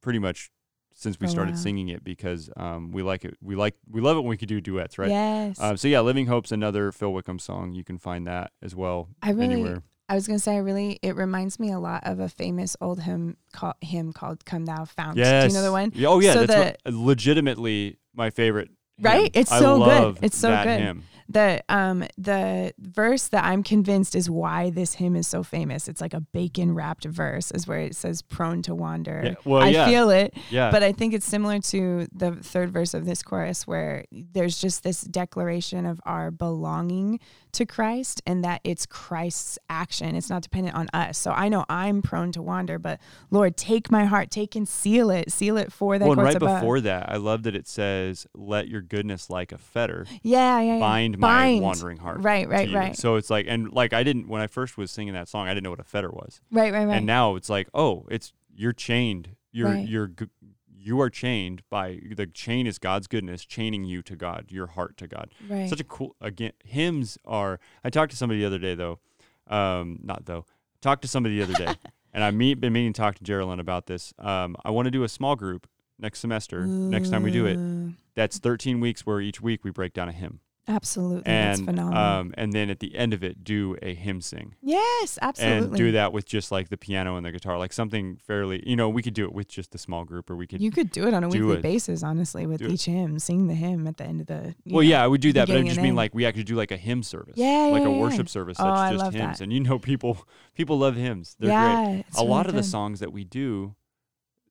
pretty 0.00 0.18
much 0.18 0.50
since 0.94 1.20
we 1.20 1.26
Oh, 1.26 1.30
started 1.30 1.50
wow. 1.56 1.60
singing 1.60 1.88
it 1.90 2.02
because 2.02 2.48
um, 2.56 2.90
we 2.92 3.02
like 3.02 3.26
it. 3.26 3.36
We 3.42 3.54
like 3.56 3.74
we 3.90 4.00
love 4.00 4.16
it 4.16 4.20
when 4.20 4.30
we 4.30 4.38
can 4.38 4.48
do 4.48 4.62
duets, 4.62 4.96
right? 4.96 5.10
Yes. 5.10 5.60
Um, 5.60 5.76
so 5.76 5.88
yeah, 5.88 6.00
Living 6.00 6.26
Hope's 6.28 6.50
another 6.52 6.90
Phil 6.92 7.12
Wickham 7.12 7.38
song. 7.38 7.72
You 7.74 7.84
can 7.84 7.98
find 7.98 8.26
that 8.26 8.52
as 8.62 8.74
well 8.74 9.08
I 9.22 9.32
really, 9.32 9.52
anywhere. 9.54 9.82
I 10.08 10.14
was 10.14 10.26
gonna 10.26 10.38
say, 10.38 10.54
I 10.54 10.58
really, 10.58 10.98
it 11.02 11.16
reminds 11.16 11.58
me 11.58 11.72
a 11.72 11.78
lot 11.78 12.02
of 12.04 12.20
a 12.20 12.28
famous 12.28 12.76
old 12.80 13.00
hymn 13.00 13.36
called 13.52 13.74
hymn 13.80 14.12
called 14.12 14.44
"Come 14.44 14.64
Thou 14.64 14.84
Fount." 14.84 15.16
Yes. 15.16 15.44
Do 15.44 15.48
you 15.48 15.54
know 15.54 15.64
the 15.64 15.72
one? 15.72 15.92
Yeah, 15.94 16.08
Oh 16.08 16.20
yeah, 16.20 16.32
So 16.34 16.46
that's 16.46 16.78
what, 16.84 16.94
legitimately 16.94 17.98
my 18.14 18.30
favorite. 18.30 18.70
Right? 19.00 19.22
hymn. 19.22 19.30
It's 19.34 19.52
I 19.52 19.58
so 19.58 19.84
good. 19.84 20.18
It's 20.22 20.38
so 20.38 20.48
that 20.50 20.64
good. 20.64 20.80
hymn. 20.80 21.02
The 21.28 21.60
um 21.68 22.04
the 22.16 22.72
verse 22.78 23.26
that 23.28 23.44
I'm 23.44 23.64
convinced 23.64 24.14
is 24.14 24.30
why 24.30 24.70
this 24.70 24.94
hymn 24.94 25.16
is 25.16 25.26
so 25.26 25.42
famous. 25.42 25.88
It's 25.88 26.00
like 26.00 26.14
a 26.14 26.20
bacon 26.20 26.72
wrapped 26.72 27.04
verse, 27.04 27.50
is 27.50 27.66
where 27.66 27.80
it 27.80 27.96
says 27.96 28.22
"prone 28.22 28.62
to 28.62 28.76
wander." 28.76 29.22
Yeah, 29.24 29.34
well, 29.44 29.60
I 29.60 29.70
yeah. 29.70 29.86
feel 29.86 30.10
it, 30.10 30.34
Yeah, 30.50 30.70
but 30.70 30.84
I 30.84 30.92
think 30.92 31.14
it's 31.14 31.26
similar 31.26 31.58
to 31.58 32.06
the 32.12 32.36
third 32.36 32.70
verse 32.70 32.94
of 32.94 33.06
this 33.06 33.24
chorus, 33.24 33.66
where 33.66 34.04
there's 34.12 34.58
just 34.60 34.84
this 34.84 35.00
declaration 35.00 35.84
of 35.84 36.00
our 36.06 36.30
belonging 36.30 37.18
to 37.56 37.66
Christ, 37.66 38.22
and 38.26 38.42
that 38.44 38.60
it's 38.64 38.86
Christ's 38.86 39.58
action. 39.68 40.14
It's 40.16 40.30
not 40.30 40.42
dependent 40.42 40.74
on 40.76 40.88
us. 40.94 41.18
So 41.18 41.32
I 41.32 41.48
know 41.48 41.64
I'm 41.68 42.00
prone 42.02 42.32
to 42.32 42.42
wander, 42.42 42.78
but 42.78 43.00
Lord, 43.30 43.56
take 43.56 43.90
my 43.90 44.04
heart, 44.06 44.30
take 44.30 44.56
and 44.56 44.66
seal 44.66 45.10
it, 45.10 45.30
seal 45.30 45.56
it 45.56 45.72
for 45.72 45.98
that. 45.98 46.06
well, 46.06 46.16
right 46.16 46.34
above. 46.34 46.60
before 46.60 46.80
that, 46.80 47.10
I 47.10 47.16
love 47.16 47.42
that 47.42 47.54
it 47.54 47.68
says, 47.68 48.26
"Let 48.34 48.68
your 48.68 48.80
goodness 48.80 49.28
like 49.28 49.52
a 49.52 49.58
fetter 49.58 50.06
yeah, 50.22 50.60
yeah, 50.60 50.74
yeah. 50.74 50.80
bind, 50.80 51.20
Bind. 51.20 51.60
my 51.60 51.62
wandering 51.62 51.98
heart." 51.98 52.20
Right, 52.20 52.48
right, 52.48 52.72
right, 52.72 52.96
So 52.96 53.16
it's 53.16 53.30
like, 53.30 53.46
and 53.48 53.72
like 53.72 53.92
I 53.92 54.02
didn't 54.02 54.28
when 54.28 54.40
I 54.40 54.46
first 54.46 54.78
was 54.78 54.90
singing 54.90 55.14
that 55.14 55.28
song, 55.28 55.46
I 55.48 55.50
didn't 55.54 55.64
know 55.64 55.70
what 55.70 55.80
a 55.80 55.84
fetter 55.84 56.10
was, 56.10 56.40
right, 56.50 56.72
right, 56.72 56.86
right. 56.86 56.96
and 56.96 57.06
now 57.06 57.34
it's 57.36 57.48
like, 57.48 57.68
oh, 57.74 58.06
it's 58.10 58.32
you're 58.54 58.72
chained. 58.72 59.30
You're 59.52 59.68
Right. 59.68 59.88
you're 59.88 60.10
you 60.86 61.00
are 61.00 61.10
chained 61.10 61.62
by 61.68 61.98
the 62.14 62.26
chain 62.26 62.66
is 62.66 62.78
God's 62.78 63.08
goodness 63.08 63.44
chaining 63.44 63.84
you 63.84 64.02
to 64.02 64.14
God, 64.14 64.46
your 64.50 64.68
heart 64.68 64.96
to 64.98 65.08
God. 65.08 65.34
right. 65.48 65.68
Such 65.68 65.80
a 65.80 65.84
cool 65.84 66.14
again. 66.20 66.52
Hymns 66.64 67.18
are. 67.24 67.58
I 67.82 67.90
talked 67.90 68.12
to 68.12 68.16
somebody 68.16 68.40
the 68.40 68.46
other 68.46 68.58
day 68.58 68.74
though. 68.74 69.00
Um, 69.48 69.98
not 70.02 70.26
though. 70.26 70.44
Talked 70.80 71.02
to 71.02 71.08
somebody 71.08 71.38
the 71.38 71.42
other 71.44 71.54
day, 71.54 71.74
and 72.14 72.22
I 72.22 72.30
meet 72.30 72.60
been 72.60 72.72
meaning 72.72 72.92
to 72.92 73.00
talk 73.00 73.16
to 73.16 73.24
Jerilyn 73.24 73.58
about 73.58 73.86
this. 73.86 74.14
Um, 74.18 74.56
I 74.64 74.70
want 74.70 74.86
to 74.86 74.90
do 74.90 75.02
a 75.02 75.08
small 75.08 75.34
group 75.34 75.66
next 75.98 76.20
semester. 76.20 76.64
Next 76.66 77.10
time 77.10 77.22
we 77.22 77.30
do 77.32 77.46
it, 77.46 77.58
that's 78.14 78.38
13 78.38 78.78
weeks 78.80 79.04
where 79.04 79.20
each 79.20 79.40
week 79.40 79.64
we 79.64 79.70
break 79.70 79.92
down 79.92 80.08
a 80.08 80.12
hymn, 80.12 80.40
Absolutely. 80.68 81.22
that's 81.24 81.58
and 81.60 81.66
phenomenal. 81.68 81.98
um, 81.98 82.34
and 82.36 82.52
then 82.52 82.70
at 82.70 82.80
the 82.80 82.96
end 82.96 83.12
of 83.14 83.22
it, 83.22 83.44
do 83.44 83.76
a 83.82 83.94
hymn 83.94 84.20
sing. 84.20 84.54
yes, 84.60 85.18
absolutely. 85.22 85.66
And 85.68 85.76
do 85.76 85.92
that 85.92 86.12
with 86.12 86.24
just 86.26 86.50
like 86.50 86.68
the 86.70 86.76
piano 86.76 87.16
and 87.16 87.24
the 87.24 87.30
guitar, 87.30 87.56
like 87.58 87.72
something 87.72 88.16
fairly, 88.26 88.62
you 88.68 88.74
know, 88.74 88.88
we 88.88 89.00
could 89.02 89.14
do 89.14 89.24
it 89.24 89.32
with 89.32 89.48
just 89.48 89.70
the 89.70 89.78
small 89.78 90.04
group, 90.04 90.28
or 90.28 90.34
we 90.36 90.46
could 90.46 90.60
You 90.60 90.70
could 90.70 90.90
do 90.90 91.06
it 91.06 91.14
on 91.14 91.22
a 91.22 91.28
weekly 91.28 91.56
it. 91.56 91.62
basis, 91.62 92.02
honestly, 92.02 92.46
with 92.46 92.58
Do 92.58 92.66
it. 92.66 92.72
each 92.72 92.86
hymn. 92.86 93.18
Sing 93.20 93.46
the 93.46 93.54
hymn 93.54 93.86
at 93.86 93.96
the 93.96 94.04
end 94.04 94.20
of 94.22 94.26
the. 94.26 94.54
Well, 94.66 94.74
know. 94.76 94.80
yeah, 94.80 95.04
I 95.04 95.06
would 95.06 95.20
do 95.20 95.32
that, 95.34 95.46
but 95.48 95.56
I 95.56 95.62
just 95.62 95.76
mean 95.76 95.86
end. 95.88 95.96
like 95.96 96.14
we 96.14 96.26
actually 96.26 96.44
do 96.44 96.56
like 96.56 96.72
a 96.72 96.76
hymn 96.76 97.02
service, 97.02 97.34
Yeah, 97.36 97.68
like 97.70 97.82
yeah, 97.82 97.88
a 97.88 97.92
yeah, 97.92 98.00
worship 98.00 98.28
service 98.28 98.56
Oh, 98.58 98.64
that's 98.64 98.78
I 98.80 98.92
just 98.92 99.04
love 99.04 99.14
hymns, 99.14 99.38
that. 99.38 99.44
and 99.44 99.52
you 99.52 99.60
know 99.60 99.78
people 99.78 100.26
people 100.54 100.78
love 100.78 100.96
hymns. 100.96 101.36
They're 101.38 101.50
yeah, 101.50 101.84
great. 101.86 102.04
a 102.16 102.24
lot 102.24 102.46
really 102.46 102.48
of 102.50 102.54
the 102.56 102.68
songs 102.68 103.00
that 103.00 103.12
we 103.12 103.22
do, 103.24 103.76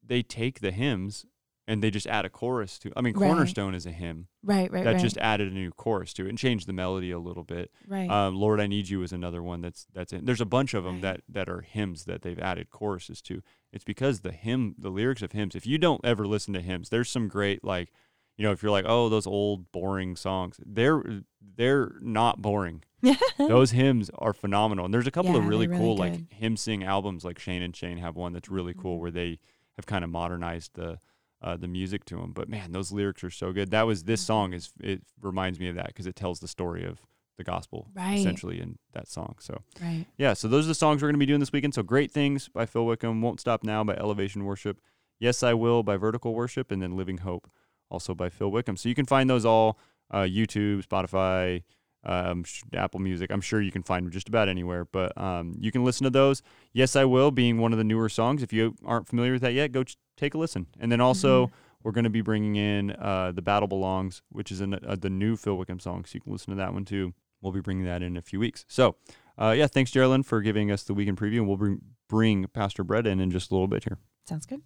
they 0.05 0.21
take 0.21 0.61
the 0.61 0.71
hymns 0.71 1.25
and 1.67 1.81
they 1.81 1.89
just 1.89 2.05
add 2.07 2.25
a 2.25 2.29
chorus 2.29 2.77
to. 2.79 2.91
I 2.95 3.01
mean, 3.01 3.15
Right. 3.15 3.27
Cornerstone 3.27 3.73
is 3.73 3.85
a 3.85 3.91
hymn 3.91 4.27
Right, 4.43 4.71
right, 4.71 4.83
that 4.83 4.93
right. 4.93 5.01
just 5.01 5.17
added 5.17 5.51
a 5.51 5.55
new 5.55 5.71
chorus 5.71 6.13
to 6.13 6.25
it 6.25 6.29
and 6.29 6.37
changed 6.37 6.67
the 6.67 6.73
melody 6.73 7.09
a 7.11 7.17
little 7.19 7.43
bit. 7.43 7.71
right. 7.87 8.09
Um, 8.09 8.35
Lord, 8.35 8.59
I 8.61 8.67
Need 8.67 8.89
You 8.89 9.01
is 9.01 9.11
another 9.11 9.41
one 9.41 9.61
that's 9.61 9.87
that's 9.93 10.13
in. 10.13 10.25
There's 10.25 10.41
a 10.41 10.45
bunch 10.45 10.73
of 10.73 10.83
them 10.83 10.95
Right. 10.95 11.01
that 11.01 11.21
that 11.29 11.49
are 11.49 11.61
hymns 11.61 12.05
that 12.05 12.21
they've 12.21 12.37
added 12.39 12.69
choruses 12.69 13.21
to. 13.23 13.41
It's 13.73 13.83
because 13.83 14.19
the 14.21 14.31
hymn, 14.31 14.75
the 14.77 14.89
lyrics 14.89 15.21
of 15.21 15.31
hymns. 15.31 15.55
If 15.55 15.65
you 15.65 15.77
don't 15.77 16.01
ever 16.05 16.27
listen 16.27 16.53
to 16.53 16.61
hymns, 16.61 16.89
there's 16.89 17.09
some 17.09 17.27
great 17.27 17.63
like, 17.63 17.91
you 18.37 18.43
know, 18.45 18.51
if 18.51 18.61
you're 18.61 18.71
like, 18.71 18.85
oh, 18.87 19.09
those 19.09 19.25
old 19.27 19.71
boring 19.71 20.15
songs, 20.15 20.59
they're 20.65 21.03
they're 21.41 21.93
not 22.01 22.41
boring. 22.41 22.83
those 23.37 23.71
hymns 23.71 24.09
are 24.17 24.33
phenomenal, 24.33 24.85
and 24.85 24.93
there's 24.93 25.07
a 25.07 25.11
couple 25.11 25.31
Yeah, 25.33 25.37
of 25.39 25.47
really 25.47 25.67
really 25.67 25.79
cool 25.79 25.95
good. 25.95 25.99
like 26.01 26.31
hymn 26.33 26.57
sing 26.57 26.83
albums. 26.83 27.23
Like 27.25 27.39
Shane 27.39 27.61
and 27.61 27.75
Shane 27.75 27.97
have 27.97 28.15
one 28.15 28.33
that's 28.33 28.49
really 28.49 28.73
cool 28.73 28.97
Mhm. 28.97 29.01
where 29.01 29.11
they 29.11 29.39
have 29.77 29.85
kind 29.87 30.03
of 30.03 30.09
modernized 30.11 30.75
the. 30.75 30.99
Uh, 31.41 31.55
the 31.57 31.67
music 31.67 32.05
to 32.05 32.15
them, 32.15 32.31
but 32.33 32.49
man, 32.49 32.71
those 32.71 32.91
lyrics 32.91 33.23
are 33.23 33.29
so 33.29 33.51
good. 33.51 33.69
That 33.69 33.85
was 33.85 34.05
this 34.05 34.21
Mm-hmm. 34.21 34.25
song 34.25 34.53
is 34.53 34.71
it 34.81 35.03
reminds 35.21 35.59
me 35.59 35.67
of 35.67 35.75
that 35.75 35.87
because 35.87 36.07
it 36.07 36.15
tells 36.15 36.39
the 36.39 36.47
story 36.47 36.83
of 36.85 37.01
the 37.37 37.43
gospel 37.43 37.89
Right. 37.93 38.17
essentially 38.17 38.59
in 38.61 38.79
that 38.93 39.07
song. 39.09 39.35
So 39.39 39.61
right. 39.81 40.05
yeah, 40.17 40.33
so 40.33 40.47
those 40.47 40.65
are 40.65 40.69
the 40.69 40.73
songs 40.73 41.01
we're 41.01 41.09
going 41.09 41.15
to 41.15 41.19
be 41.19 41.25
doing 41.27 41.41
this 41.41 41.51
weekend. 41.51 41.73
So 41.75 41.83
Great 41.83 42.09
Things 42.11 42.47
by 42.47 42.65
Phil 42.65 42.85
Wickham, 42.85 43.21
Won't 43.21 43.39
Stop 43.41 43.63
Now 43.63 43.83
by 43.83 43.93
Elevation 43.95 44.45
Worship, 44.45 44.79
Yes 45.19 45.43
I 45.43 45.53
Will 45.53 45.83
by 45.83 45.97
Vertical 45.97 46.33
Worship, 46.33 46.71
and 46.71 46.81
then 46.81 46.95
Living 46.95 47.19
Hope 47.19 47.51
also 47.91 48.15
by 48.15 48.29
Phil 48.29 48.49
Wickham. 48.49 48.77
So 48.77 48.89
you 48.89 48.95
can 48.95 49.05
find 49.05 49.29
those 49.29 49.45
all 49.45 49.77
uh, 50.09 50.19
YouTube, 50.21 50.87
Spotify, 50.87 51.63
um, 52.05 52.43
Apple 52.73 52.99
Music. 52.99 53.31
I'm 53.31 53.41
sure 53.41 53.61
you 53.61 53.71
can 53.71 53.83
find 53.83 54.05
them 54.05 54.11
just 54.11 54.27
about 54.27 54.49
anywhere, 54.49 54.85
but 54.85 55.17
um, 55.17 55.55
you 55.59 55.71
can 55.71 55.83
listen 55.83 56.03
to 56.05 56.09
those. 56.09 56.41
Yes 56.73 56.95
I 56.95 57.05
Will 57.05 57.31
being 57.31 57.57
one 57.57 57.71
of 57.71 57.77
the 57.77 57.83
newer 57.83 58.09
songs. 58.09 58.43
If 58.43 58.53
you 58.53 58.75
aren't 58.85 59.07
familiar 59.07 59.33
with 59.33 59.41
that 59.41 59.53
yet, 59.53 59.71
go 59.71 59.83
ch- 59.83 59.97
take 60.17 60.33
a 60.33 60.37
listen. 60.37 60.67
And 60.79 60.91
then 60.91 61.01
also 61.01 61.51
we're 61.83 61.91
going 61.91 62.05
to 62.05 62.09
be 62.09 62.21
bringing 62.21 62.55
in 62.55 62.91
uh, 62.91 63.31
The 63.33 63.41
Battle 63.41 63.67
Belongs, 63.67 64.21
which 64.29 64.51
is 64.51 64.61
in, 64.61 64.73
uh, 64.73 64.95
the 64.99 65.09
new 65.09 65.35
Phil 65.35 65.55
Wickham 65.55 65.79
song. 65.79 66.03
So 66.05 66.15
you 66.15 66.21
can 66.21 66.31
listen 66.31 66.49
to 66.51 66.57
that 66.57 66.73
one 66.73 66.85
too. 66.85 67.13
We'll 67.41 67.51
be 67.51 67.61
bringing 67.61 67.85
that 67.85 68.01
in 68.01 68.17
a 68.17 68.21
few 68.21 68.39
weeks. 68.39 68.65
So, 68.67 68.95
uh, 69.37 69.53
yeah, 69.55 69.67
thanks, 69.67 69.91
Jerilyn, 69.91 70.25
for 70.25 70.41
giving 70.41 70.71
us 70.71 70.83
the 70.83 70.95
weekend 70.95 71.17
preview. 71.17 71.37
And 71.37 71.47
we'll 71.47 71.57
bring, 71.57 71.81
bring 72.09 72.47
Pastor 72.47 72.83
Bret 72.83 73.05
in 73.05 73.19
in 73.19 73.29
just 73.29 73.51
a 73.51 73.53
little 73.53 73.67
bit 73.67 73.83
here. 73.83 73.99
Sounds 74.27 74.47
good. 74.47 74.61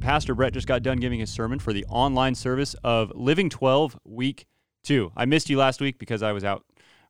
Pastor 0.00 0.34
Bret 0.34 0.52
just 0.52 0.66
got 0.66 0.82
done 0.82 0.98
giving 0.98 1.20
his 1.20 1.30
sermon 1.30 1.58
for 1.58 1.72
the 1.72 1.84
online 1.86 2.34
service 2.34 2.74
of 2.84 3.12
Living 3.14 3.48
12 3.48 3.98
Week 4.04 4.46
2. 4.88 5.12
I 5.16 5.24
missed 5.26 5.48
you 5.50 5.56
last 5.58 5.80
week 5.80 5.98
because 5.98 6.22
I 6.22 6.32
was 6.32 6.44
out, 6.44 6.64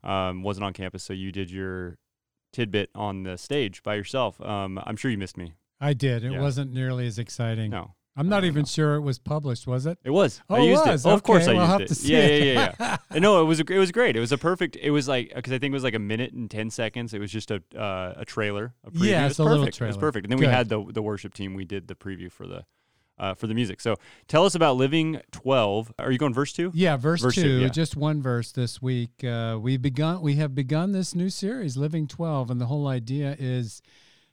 um, 0.04 0.42
wasn't 0.42 0.64
on 0.64 0.72
campus. 0.72 1.02
So 1.02 1.12
you 1.12 1.32
did 1.32 1.50
your 1.50 1.96
tidbit 2.52 2.90
on 2.94 3.22
the 3.22 3.38
stage 3.38 3.82
by 3.82 3.94
yourself. 3.94 4.40
Um, 4.40 4.80
I'm 4.84 4.96
sure 4.96 5.10
you 5.10 5.18
missed 5.18 5.36
me. 5.36 5.54
I 5.80 5.92
did. 5.94 6.24
It 6.24 6.32
Yeah. 6.32 6.40
wasn't 6.40 6.72
nearly 6.72 7.06
as 7.06 7.18
exciting. 7.18 7.70
No, 7.70 7.94
I'm 8.16 8.28
not 8.28 8.44
even 8.44 8.62
no. 8.62 8.66
sure 8.66 8.94
it 8.96 9.02
was 9.02 9.18
published, 9.20 9.66
was 9.68 9.86
it? 9.86 9.96
it 10.02 10.10
was. 10.10 10.40
Oh, 10.50 10.56
I 10.56 10.58
used 10.60 10.84
it 10.86 10.90
was. 10.90 11.06
it. 11.06 11.08
Oh, 11.08 11.12
of 11.12 11.22
course 11.22 11.44
Okay, 11.44 11.52
I 11.52 11.54
we'll 11.54 11.62
used 11.62 11.72
have 11.72 11.80
it. 11.82 11.88
to 11.88 11.94
see 11.94 12.12
yeah, 12.14 12.18
it. 12.18 12.42
yeah, 12.44 12.52
yeah, 12.52 12.74
yeah. 12.80 12.96
And 13.10 13.22
no, 13.22 13.40
it 13.40 13.44
was 13.44 13.60
it 13.60 13.68
was 13.78 13.92
great. 13.92 14.16
It 14.16 14.20
was 14.20 14.32
a 14.32 14.38
perfect. 14.38 14.76
It 14.76 14.90
was 14.90 15.06
like 15.06 15.32
because 15.34 15.52
I 15.52 15.58
think 15.58 15.70
it 15.72 15.76
was 15.76 15.84
like 15.84 15.94
a 15.94 16.00
minute 16.00 16.32
and 16.32 16.50
ten 16.50 16.70
seconds. 16.70 17.14
It 17.14 17.20
was 17.20 17.30
just 17.30 17.50
a 17.52 17.62
uh, 17.76 18.14
a 18.16 18.24
trailer. 18.24 18.74
A 18.84 18.90
preview. 18.90 19.10
Yeah, 19.10 19.22
it 19.22 19.26
it's 19.26 19.38
was 19.38 19.46
a 19.46 19.50
little 19.50 19.64
perfect. 19.66 19.80
It 19.82 19.86
was 19.86 19.96
perfect. 19.96 20.26
And 20.26 20.32
then 20.32 20.40
we 20.40 20.46
had 20.46 20.68
the 20.68 20.84
the 20.92 21.02
worship 21.02 21.32
team. 21.34 21.54
We 21.54 21.64
did 21.64 21.86
the 21.86 21.94
preview 21.94 22.30
for 22.32 22.46
the 22.48 22.64
uh, 23.18 23.34
for 23.34 23.46
the 23.46 23.54
music. 23.54 23.80
So 23.80 23.96
tell 24.26 24.44
us 24.44 24.54
about 24.54 24.76
Living 24.76 25.20
Twelve. 25.30 25.92
Are 25.98 26.10
you 26.10 26.18
going 26.18 26.34
verse 26.34 26.52
two? 26.52 26.70
Yeah, 26.74 26.96
verse, 26.96 27.22
Verse 27.22 27.34
two, 27.34 27.42
two, 27.42 27.58
yeah. 27.60 27.68
just 27.68 27.96
one 27.96 28.22
verse 28.22 28.52
this 28.52 28.80
week. 28.80 29.24
Uh, 29.24 29.58
we 29.60 29.76
begun. 29.76 30.20
We 30.20 30.36
have 30.36 30.54
begun 30.54 30.92
this 30.92 31.14
new 31.14 31.30
series, 31.30 31.76
Living 31.76 32.06
Twelve, 32.06 32.50
and 32.50 32.60
the 32.60 32.66
whole 32.66 32.86
idea 32.86 33.36
is 33.38 33.82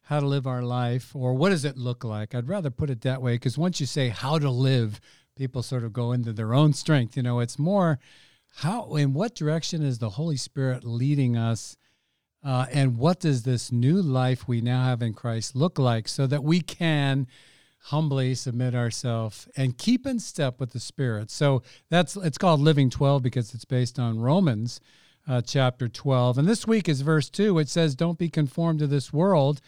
how 0.04 0.20
to 0.20 0.28
live 0.28 0.46
our 0.46 0.62
life, 0.62 1.16
or 1.16 1.34
what 1.34 1.50
does 1.50 1.66
it 1.66 1.78
look 1.78 2.04
like? 2.04 2.36
I'd 2.36 2.48
rather 2.48 2.70
put 2.70 2.92
it 2.92 3.02
that 3.02 3.22
way 3.22 3.34
because 3.36 3.58
once 3.58 3.80
you 3.80 3.88
say 3.88 4.10
how 4.10 4.38
to 4.38 4.52
live, 4.52 5.02
people 5.36 5.64
sort 5.64 5.84
of 5.84 5.94
go 5.94 6.12
into 6.12 6.32
their 6.32 6.54
own 6.54 6.74
strength. 6.74 7.18
You 7.18 7.24
know, 7.24 7.40
it's 7.40 7.58
more 7.58 7.98
how 8.58 8.96
in 8.96 9.14
what 9.14 9.34
direction 9.34 9.82
is 9.82 9.98
the 9.98 10.12
Holy 10.12 10.38
Spirit 10.38 10.84
leading 10.84 11.36
us, 11.36 11.76
uh, 12.44 12.68
and 12.72 12.98
what 12.98 13.20
does 13.20 13.44
this 13.44 13.72
new 13.72 14.00
life 14.00 14.48
we 14.48 14.62
now 14.62 14.84
have 14.86 15.02
in 15.02 15.16
Christ 15.16 15.56
look 15.56 15.80
like, 15.80 16.08
so 16.08 16.28
that 16.28 16.44
we 16.44 16.62
can 16.62 17.26
humbly 17.90 18.34
submit 18.34 18.74
ourselves 18.74 19.48
and 19.56 19.78
keep 19.78 20.06
in 20.06 20.20
step 20.20 20.60
with 20.60 20.72
the 20.72 20.80
spirit. 20.80 21.30
So 21.30 21.62
that's 21.90 22.16
it's 22.16 22.38
called 22.38 22.60
living 22.60 22.90
12 22.90 23.22
because 23.22 23.54
it's 23.54 23.66
based 23.66 24.00
on 24.00 24.20
romans 24.20 24.80
uh, 25.28 25.42
chapter 25.42 25.88
12 25.88 26.38
and 26.38 26.48
this 26.48 26.68
week 26.68 26.88
is 26.88 27.02
verse 27.02 27.30
2 27.30 27.54
which 27.54 27.68
says 27.68 27.96
don't 27.96 28.20
be 28.20 28.30
conformed 28.30 28.80
to 28.80 28.88
this 28.88 29.12
world 29.12 29.60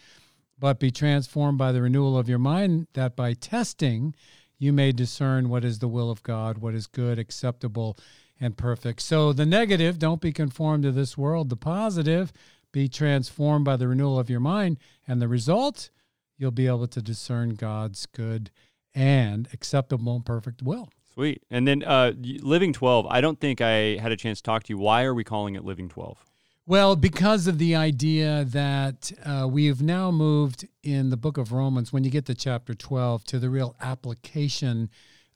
but 0.58 0.78
be 0.78 0.90
transformed 0.90 1.58
by 1.58 1.72
the 1.72 1.82
renewal 1.82 2.16
of 2.16 2.28
your 2.28 2.38
mind 2.38 2.86
that 2.94 3.16
by 3.16 3.32
testing 3.32 4.14
you 4.58 4.72
may 4.72 4.92
discern 4.92 5.48
what 5.48 5.64
is 5.64 5.80
the 5.80 5.88
will 5.88 6.10
of 6.10 6.22
god 6.22 6.58
what 6.58 6.74
is 6.74 6.86
good 6.86 7.18
acceptable 7.18 7.96
and 8.40 8.56
perfect. 8.56 9.02
So 9.02 9.32
the 9.32 9.46
negative 9.46 9.98
don't 9.98 10.20
be 10.20 10.32
conformed 10.32 10.84
to 10.84 10.92
this 10.92 11.18
world. 11.18 11.48
The 11.48 11.56
positive 11.56 12.32
be 12.72 12.88
transformed 12.88 13.64
by 13.64 13.76
the 13.76 13.88
renewal 13.88 14.18
of 14.18 14.30
your 14.30 14.40
mind. 14.40 14.78
And 15.06 15.20
the 15.20 15.28
result 15.28 15.90
you'll 16.38 16.50
be 16.50 16.66
able 16.66 16.86
to 16.86 17.02
discern 17.02 17.50
God's 17.50 18.06
good 18.06 18.50
and 18.94 19.48
acceptable 19.52 20.16
and 20.16 20.24
perfect 20.24 20.62
will. 20.62 20.88
Sweet. 21.12 21.42
And 21.50 21.66
then 21.66 21.82
uh, 21.82 22.12
Living 22.16 22.72
Twelve. 22.72 23.06
I 23.10 23.20
don't 23.20 23.40
think 23.40 23.60
I 23.60 23.96
had 23.96 24.12
a 24.12 24.16
chance 24.16 24.38
to 24.38 24.44
talk 24.44 24.62
to 24.64 24.72
you. 24.72 24.78
Why 24.78 25.02
are 25.04 25.14
we 25.14 25.24
calling 25.24 25.56
it 25.56 25.64
Living 25.64 25.88
Twelve? 25.88 26.24
Well, 26.68 26.96
because 26.96 27.46
of 27.46 27.56
the 27.56 27.74
idea 27.74 28.44
that 28.44 29.10
uh, 29.24 29.48
we 29.50 29.66
have 29.66 29.80
now 29.80 30.10
moved 30.10 30.68
in 30.82 31.08
the 31.08 31.16
book 31.16 31.38
of 31.38 31.50
Romans, 31.50 31.94
when 31.94 32.04
you 32.04 32.10
get 32.10 32.26
to 32.26 32.34
chapter 32.34 32.74
12, 32.74 33.24
to 33.24 33.38
the 33.38 33.48
real 33.48 33.74
application 33.80 34.90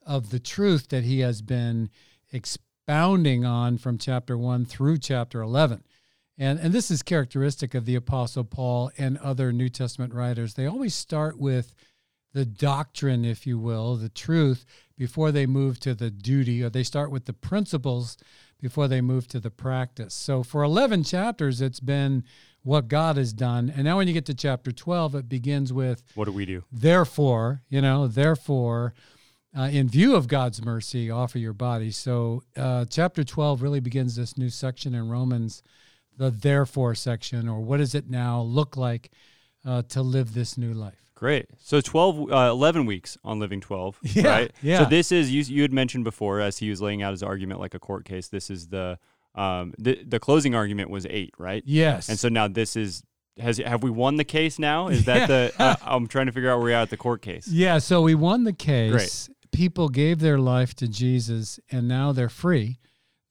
of 0.05 0.29
the 0.29 0.37
truth 0.37 0.89
that 0.89 1.03
he 1.03 1.21
has 1.21 1.41
been 1.41 1.89
expounding 2.31 3.45
on 3.45 3.79
from 3.79 3.97
chapter 3.97 4.37
1 4.37 4.65
through 4.65 4.99
chapter 4.99 5.41
11. 5.41 5.83
And, 6.37 6.59
and 6.59 6.73
this 6.73 6.89
is 6.89 7.03
characteristic 7.03 7.75
of 7.75 7.85
the 7.85 7.95
Apostle 7.95 8.43
Paul 8.43 8.91
and 8.97 9.17
other 9.19 9.51
New 9.51 9.69
Testament 9.69 10.13
writers. 10.13 10.55
They 10.55 10.65
always 10.65 10.95
start 10.95 11.37
with 11.37 11.75
the 12.33 12.45
doctrine, 12.45 13.23
if 13.23 13.45
you 13.45 13.59
will, 13.59 13.95
the 13.95 14.09
truth, 14.09 14.65
before 14.97 15.31
they 15.31 15.45
move 15.45 15.79
to 15.81 15.93
the 15.93 16.09
duty, 16.09 16.63
or 16.63 16.69
they 16.69 16.83
start 16.83 17.11
with 17.11 17.25
the 17.25 17.33
principles 17.33 18.17
before 18.59 18.87
they 18.87 19.01
move 19.01 19.27
to 19.27 19.39
the 19.39 19.51
practice. 19.51 20.13
So 20.13 20.41
for 20.41 20.63
11 20.63 21.03
chapters, 21.03 21.61
it's 21.61 21.79
been 21.79 22.23
what 22.63 22.87
God 22.87 23.17
has 23.17 23.33
done. 23.33 23.71
And 23.75 23.83
now 23.83 23.97
when 23.97 24.07
you 24.07 24.13
get 24.13 24.25
to 24.27 24.33
chapter 24.33 24.71
12, 24.71 25.15
it 25.15 25.29
begins 25.29 25.71
with 25.71 26.01
What 26.15 26.25
do 26.25 26.31
we 26.31 26.45
do? 26.45 26.63
therefore, 26.71 27.61
you 27.69 27.81
know, 27.81 28.07
therefore, 28.07 28.93
uh, 29.55 29.63
in 29.63 29.87
view 29.87 30.15
of 30.15 30.27
God's 30.27 30.63
mercy, 30.65 31.11
offer 31.11 31.37
your 31.37 31.53
body. 31.53 31.91
So 31.91 32.41
uh, 32.55 32.85
chapter 32.89 33.23
12 33.23 33.61
really 33.61 33.81
begins 33.81 34.15
this 34.15 34.37
new 34.37 34.49
section 34.49 34.95
in 34.95 35.09
Romans, 35.09 35.61
the 36.17 36.29
therefore 36.29 36.95
section, 36.95 37.47
or 37.47 37.59
what 37.61 37.77
does 37.77 37.95
it 37.95 38.09
now 38.09 38.41
look 38.41 38.77
like 38.77 39.11
uh, 39.65 39.81
to 39.89 40.01
live 40.01 40.33
this 40.33 40.57
new 40.57 40.73
life? 40.73 40.99
Great. 41.15 41.45
So 41.59 41.79
12, 41.79 42.31
uh, 42.31 42.35
11 42.51 42.85
weeks 42.85 43.17
on 43.23 43.39
Living 43.39 43.61
12, 43.61 43.99
Yeah, 44.03 44.27
right? 44.27 44.51
yeah. 44.61 44.79
So 44.79 44.85
this 44.85 45.11
is, 45.11 45.31
you, 45.31 45.41
you 45.43 45.61
had 45.61 45.71
mentioned 45.71 46.03
before 46.03 46.41
as 46.41 46.57
he 46.57 46.69
was 46.69 46.81
laying 46.81 47.01
out 47.01 47.11
his 47.11 47.23
argument 47.23 47.59
like 47.59 47.73
a 47.73 47.79
court 47.79 48.03
case, 48.03 48.27
this 48.27 48.49
is 48.49 48.67
the, 48.67 48.99
um, 49.35 49.73
the, 49.77 50.03
the 50.03 50.19
closing 50.19 50.53
argument 50.53 50.89
was 50.89 51.05
eight, 51.09 51.33
right? 51.37 51.63
Yes. 51.65 52.09
And 52.09 52.19
so 52.19 52.29
now 52.29 52.47
this 52.47 52.75
is, 52.75 53.03
has, 53.39 53.57
have 53.57 53.83
we 53.83 53.89
won 53.89 54.17
the 54.17 54.25
case 54.25 54.59
now? 54.59 54.89
Is 54.89 55.05
that 55.05 55.27
the, 55.27 55.53
uh, 55.59 55.75
I'm 55.81 56.07
trying 56.07 56.25
to 56.25 56.31
figure 56.31 56.51
out 56.51 56.57
where 56.57 56.65
we're 56.65 56.75
at 56.75 56.89
the 56.89 56.97
court 56.97 57.21
case. 57.21 57.47
Yeah, 57.47 57.77
so 57.77 58.01
we 58.01 58.15
won 58.15 58.43
the 58.43 58.53
case. 58.53 58.91
Great. 58.91 59.29
People 59.51 59.87
gave 59.89 60.19
their 60.19 60.39
life 60.39 60.73
to 60.75 60.87
Jesus 60.87 61.59
and 61.71 61.87
now 61.87 62.11
they're 62.11 62.27
free. 62.27 62.79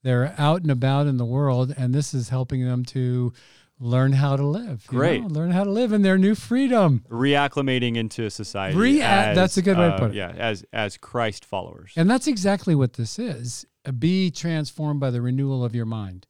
They're 0.03 0.35
out 0.37 0.61
and 0.61 0.71
about 0.71 1.07
in 1.07 1.17
the 1.17 1.25
world 1.25 1.73
and 1.75 1.93
this 1.93 2.13
is 2.13 2.29
helping 2.29 2.65
them 2.65 2.85
to 2.85 3.33
learn 3.79 4.13
how 4.13 4.35
to 4.35 4.43
live. 4.43 4.85
Great. 4.87 5.21
know, 5.21 5.27
Learn 5.27 5.51
how 5.51 5.63
to 5.63 5.71
live 5.71 5.91
in 5.91 6.01
their 6.01 6.17
new 6.17 6.35
freedom. 6.35 7.03
Reacclimating 7.09 7.95
into 7.95 8.29
society. 8.29 8.77
Rea- 8.77 9.01
as, 9.01 9.35
that's 9.35 9.57
a 9.57 9.61
good 9.61 9.77
way 9.77 9.87
to 9.87 9.93
uh, 9.93 9.99
put 9.99 10.11
it. 10.11 10.15
Yeah, 10.15 10.29
as, 10.29 10.65
as 10.71 10.97
Christ 10.97 11.45
followers. 11.45 11.93
And 11.95 12.09
that's 12.09 12.27
exactly 12.27 12.75
what 12.75 12.93
this 12.93 13.19
is. 13.19 13.65
Uh, 13.85 13.91
Be 13.91 14.31
transformed 14.31 14.99
by 14.99 15.11
the 15.11 15.21
renewal 15.21 15.65
of 15.65 15.75
your 15.75 15.85
mind. 15.85 16.27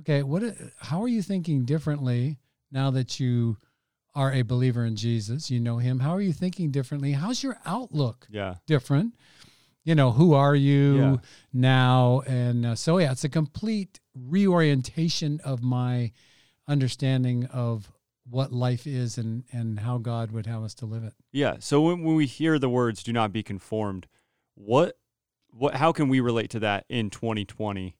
Okay, 0.00 0.22
what 0.22 0.42
how 0.78 1.02
are 1.02 1.08
you 1.08 1.20
thinking 1.20 1.64
differently 1.66 2.38
now 2.72 2.90
that 2.90 3.20
you 3.20 3.58
are 4.14 4.32
a 4.32 4.42
believer 4.42 4.84
in 4.84 4.96
Jesus? 4.96 5.50
You 5.50 5.60
know 5.60 5.76
him. 5.76 6.00
How 6.00 6.12
are 6.12 6.22
you 6.22 6.32
thinking 6.32 6.70
differently? 6.70 7.12
How's 7.12 7.42
your 7.42 7.58
outlook? 7.66 8.26
yeah. 8.30 8.54
different. 8.66 9.14
You 9.84 9.94
know, 9.94 10.12
who 10.12 10.34
are 10.34 10.54
you 10.54 10.96
Yeah. 10.96 11.16
now? 11.52 12.20
And 12.26 12.66
uh, 12.66 12.74
so, 12.74 12.98
yeah, 12.98 13.12
it's 13.12 13.24
a 13.24 13.28
complete 13.28 13.98
reorientation 14.14 15.40
of 15.42 15.62
my 15.62 16.12
understanding 16.68 17.46
of 17.46 17.90
what 18.28 18.52
life 18.52 18.86
is 18.86 19.18
and, 19.18 19.44
and 19.52 19.80
how 19.80 19.98
God 19.98 20.30
would 20.30 20.46
have 20.46 20.62
us 20.62 20.74
to 20.74 20.86
live 20.86 21.02
it. 21.02 21.14
Yeah. 21.32 21.56
So 21.58 21.80
when, 21.80 22.02
when 22.04 22.14
we 22.14 22.26
hear 22.26 22.58
the 22.58 22.68
words 22.68 23.02
"do 23.02 23.12
not 23.12 23.32
be 23.32 23.42
conformed," 23.42 24.06
what, 24.54 24.98
what, 25.48 25.74
how 25.74 25.92
can 25.92 26.08
we 26.08 26.20
relate 26.20 26.50
to 26.50 26.60
that 26.60 26.84
in 26.88 27.10
2020 27.10 27.96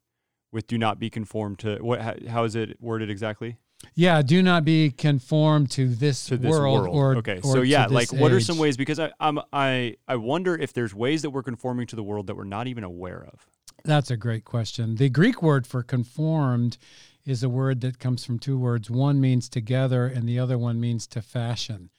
with 0.53 0.67
"do 0.67 0.79
not 0.79 0.99
be 0.99 1.11
conformed 1.11 1.59
to"? 1.61 1.79
What, 1.79 2.01
how, 2.01 2.15
how 2.29 2.45
is 2.45 2.55
it 2.55 2.77
worded 2.81 3.11
exactly? 3.11 3.59
Yeah, 3.95 4.23
do 4.23 4.43
not 4.43 4.65
be 4.65 4.91
conformed 4.91 5.71
to 5.73 5.89
this, 5.89 6.27
To 6.27 6.37
this 6.37 6.51
world, 6.51 6.83
world. 6.85 6.97
or 6.97 7.17
okay. 7.17 7.41
or 7.43 7.55
so 7.55 7.63
yeah, 7.63 7.87
like 7.87 8.13
what 8.13 8.33
are 8.33 8.41
some 8.41 8.59
ways? 8.59 8.77
Because 8.77 8.99
I, 8.99 9.11
I'm, 9.21 9.41
I, 9.53 9.97
I 10.07 10.17
wonder 10.17 10.57
if 10.57 10.73
there's 10.73 10.95
ways 10.95 11.23
that 11.23 11.31
we're 11.31 11.43
conforming 11.43 11.87
to 11.89 11.97
the 11.97 12.03
world 12.03 12.27
that 12.29 12.37
we're 12.37 12.45
not 12.45 12.67
even 12.67 12.85
aware 12.85 13.27
of. 13.33 13.47
That's 13.85 14.11
a 14.11 14.17
great 14.17 14.45
question. 14.45 14.97
The 14.97 15.09
Greek 15.09 15.43
word 15.43 15.67
for 15.67 15.83
conformed 15.83 16.77
is 17.25 17.43
a 17.43 17.49
word 17.49 17.81
that 17.81 17.99
comes 17.99 18.25
from 18.25 18.39
two 18.39 18.59
words. 18.59 18.91
One 18.91 19.21
means 19.21 19.49
together, 19.49 20.07
and 20.07 20.29
the 20.29 20.39
other 20.39 20.59
one 20.59 20.81
means 20.81 21.07
to 21.09 21.23
fashion. 21.23 21.91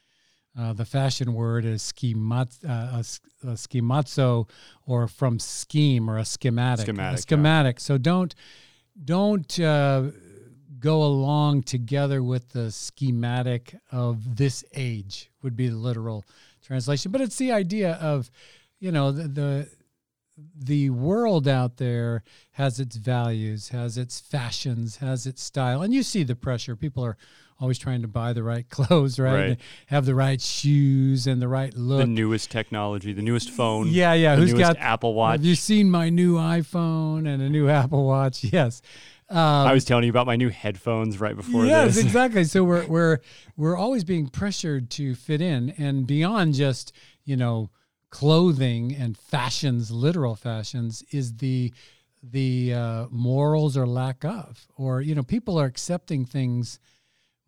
Uh, 0.58 0.72
the 0.72 0.84
fashion 0.84 1.32
word 1.32 1.64
is 1.64 1.82
schemat, 1.82 2.58
uh, 2.68 2.98
a, 2.98 3.48
a 3.48 3.54
schemazo, 3.54 4.48
or 4.86 5.08
from 5.08 5.38
scheme 5.38 6.10
or 6.10 6.18
a 6.18 6.24
schematic. 6.24 6.84
Schematic, 6.84 7.76
A 7.76 7.80
yeah. 7.80 7.86
So 7.86 7.98
don't 7.98 8.34
don't 9.02 9.58
uh, 9.58 10.10
go 10.82 11.02
along 11.02 11.62
together 11.62 12.22
with 12.22 12.50
the 12.50 12.70
schematic 12.70 13.74
of 13.90 14.36
this 14.36 14.64
age. 14.74 15.30
Would 15.42 15.56
be 15.56 15.68
the 15.68 15.76
literal 15.76 16.24
translation, 16.62 17.10
but 17.10 17.20
it's 17.20 17.36
the 17.36 17.52
idea 17.52 17.94
of, 17.94 18.30
you 18.80 18.92
know, 18.92 19.10
the, 19.12 19.28
the 19.28 19.68
the 20.56 20.90
world 20.90 21.46
out 21.46 21.76
there 21.76 22.22
has 22.52 22.80
its 22.80 22.96
values, 22.96 23.68
has 23.68 23.96
its 23.98 24.18
fashions, 24.18 24.96
has 24.96 25.26
its 25.26 25.42
style, 25.42 25.82
and 25.82 25.94
you 25.94 26.02
see 26.02 26.22
the 26.22 26.34
pressure. 26.34 26.74
People 26.74 27.04
are 27.04 27.16
always 27.60 27.78
trying 27.78 28.02
to 28.02 28.08
buy 28.08 28.32
the 28.32 28.42
right 28.42 28.68
clothes, 28.70 29.18
right? 29.18 29.48
Right. 29.48 29.60
Have 29.86 30.04
the 30.06 30.14
right 30.14 30.40
shoes 30.40 31.26
and 31.26 31.40
the 31.40 31.48
right 31.48 31.74
look. 31.76 32.00
The 32.00 32.06
newest 32.06 32.50
technology, 32.50 33.12
the 33.12 33.22
newest 33.22 33.50
phone. 33.50 33.88
yeah, 33.88 34.14
yeah. 34.14 34.34
The 34.34 34.42
Who's 34.42 34.54
newest 34.54 34.74
got 34.74 34.82
Apple 34.82 35.14
Watch? 35.14 35.38
Have 35.38 35.44
you 35.44 35.54
seen 35.54 35.90
my 35.90 36.08
new 36.08 36.36
iPhone 36.36 37.26
and 37.32 37.42
a 37.42 37.48
new 37.48 37.68
Apple 37.80 38.04
Watch? 38.06 38.44
Yes. 38.44 38.82
Um, 39.32 39.66
I 39.66 39.72
was 39.72 39.86
telling 39.86 40.04
you 40.04 40.10
about 40.10 40.26
my 40.26 40.36
new 40.36 40.50
headphones 40.50 41.18
right 41.18 41.34
before 41.34 41.64
yes, 41.64 41.94
this. 41.94 42.04
exactly. 42.04 42.44
So 42.44 42.64
we're 42.64 42.86
we're 42.86 43.18
we're 43.56 43.76
always 43.76 44.04
being 44.04 44.28
pressured 44.28 44.90
to 44.90 45.14
fit 45.14 45.40
in, 45.40 45.70
and 45.78 46.06
beyond 46.06 46.52
just 46.54 46.92
you 47.24 47.36
know 47.36 47.70
clothing 48.10 48.94
and 48.94 49.16
fashions, 49.16 49.90
literal 49.90 50.36
fashions, 50.36 51.02
is 51.12 51.36
the 51.36 51.72
the 52.22 52.74
uh, 52.74 53.06
morals 53.10 53.74
or 53.74 53.86
lack 53.86 54.22
of, 54.22 54.66
or 54.76 55.00
you 55.00 55.14
know, 55.14 55.22
people 55.22 55.58
are 55.58 55.66
accepting 55.66 56.26
things 56.26 56.78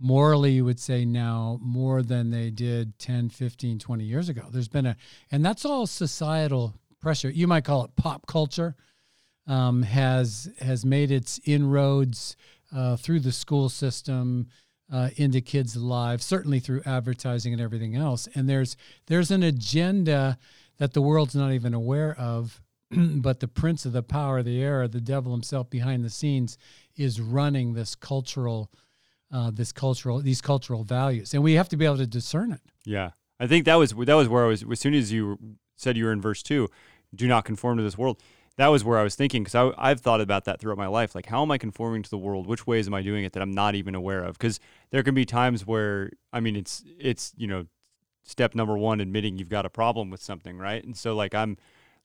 morally 0.01 0.53
you 0.53 0.65
would 0.65 0.81
say 0.81 1.05
now 1.05 1.57
more 1.63 2.03
than 2.03 2.31
they 2.31 2.51
did 2.51 2.99
10 2.99 3.29
15 3.29 3.79
20 3.79 4.05
years 4.05 4.29
ago 4.29 4.43
there's 4.51 4.69
been 4.69 4.87
a 4.87 4.97
and 5.31 5.47
that's 5.47 5.65
all 5.65 5.87
societal 5.87 6.75
pressure 7.01 7.31
you 7.31 7.47
might 7.47 7.65
call 7.65 7.85
it 7.85 7.95
pop 7.95 8.27
culture 8.27 8.75
um, 9.47 9.83
has 9.83 10.51
has 10.61 10.85
made 10.85 11.11
its 11.11 11.41
inroads 11.45 12.37
uh, 12.75 12.97
through 12.97 13.21
the 13.21 13.33
school 13.33 13.69
system 13.69 14.49
uh, 14.93 15.11
into 15.17 15.41
kids' 15.41 15.77
lives, 15.77 16.25
certainly 16.25 16.61
through 16.61 16.83
advertising 16.85 17.53
and 17.53 17.63
everything 17.63 17.97
else. 17.97 18.29
And 18.35 18.49
there's 18.49 18.77
there's 19.07 19.31
an 19.31 19.43
agenda 19.43 20.39
that 20.79 20.93
the 20.93 21.03
world's 21.03 21.35
not 21.35 21.53
even 21.53 21.75
aware 21.75 22.19
of, 22.19 22.61
but 22.91 23.41
the 23.41 23.49
prince 23.49 23.87
of 23.87 23.93
the 23.93 24.03
power 24.03 24.39
of 24.39 24.45
the 24.45 24.63
air, 24.63 24.87
the 24.89 25.01
devil 25.01 25.33
himself 25.33 25.71
behind 25.71 26.05
the 26.05 26.11
scenes, 26.11 26.59
is 26.97 27.21
running 27.21 27.75
this 27.75 27.95
cultural, 27.95 28.71
uh, 29.33 29.51
this 29.51 29.73
cultural, 29.73 30.21
these 30.21 30.41
cultural 30.41 30.85
values, 30.85 31.35
and 31.35 31.43
we 31.43 31.55
have 31.55 31.69
to 31.69 31.77
be 31.77 31.85
able 31.85 31.99
to 31.99 32.07
discern 32.07 32.53
it. 32.53 32.61
Yeah, 32.85 33.11
I 33.39 33.47
think 33.47 33.65
that 33.67 33.77
was 33.77 33.93
that 33.93 34.15
was 34.15 34.29
where 34.29 34.45
I 34.45 34.49
was. 34.49 34.65
As 34.71 34.81
soon 34.81 34.95
as 34.95 35.13
you 35.13 35.39
said 35.77 35.97
you 35.97 36.05
were 36.05 36.13
in 36.13 36.21
verse 36.21 36.43
two, 36.43 36.69
do 37.15 37.27
not 37.27 37.45
conform 37.45 37.79
to 37.79 37.83
this 37.83 37.99
world. 37.99 38.21
That 38.57 38.69
was 38.69 38.85
where 38.85 38.99
I 38.99 39.03
was 39.03 39.17
thinking 39.17 39.43
because 39.43 39.73
I've 39.77 40.01
thought 40.01 40.21
about 40.21 40.45
that 40.45 40.61
throughout 40.61 40.79
my 40.79 40.87
life. 40.87 41.15
Like, 41.15 41.27
how 41.27 41.43
am 41.43 41.51
I 41.51 41.59
conforming 41.59 42.03
to 42.05 42.11
the 42.11 42.19
world? 42.19 42.47
Which 42.47 42.67
ways 42.67 42.87
am 42.87 42.95
I 42.95 43.03
doing 43.03 43.25
it 43.25 43.33
that 43.33 43.43
I'm 43.43 43.51
not 43.53 43.75
even 43.75 43.95
aware 43.97 44.23
of? 44.23 44.39
Because 44.39 44.61
there 44.91 45.03
can 45.03 45.15
be 45.15 45.25
times 45.25 45.67
where 45.67 46.11
I 46.33 46.41
mean, 46.41 46.55
it's 46.55 46.85
it's 46.99 47.33
you 47.37 47.47
know, 47.49 47.67
step 48.23 48.55
number 48.55 48.79
one, 48.79 49.01
admitting 49.01 49.39
you've 49.39 49.49
got 49.49 49.67
a 49.67 49.71
problem 49.71 50.09
with 50.09 50.23
something, 50.23 50.57
right? 50.57 50.85
And 50.85 50.97
so 50.97 51.17
like 51.17 51.35
I'm 51.35 51.57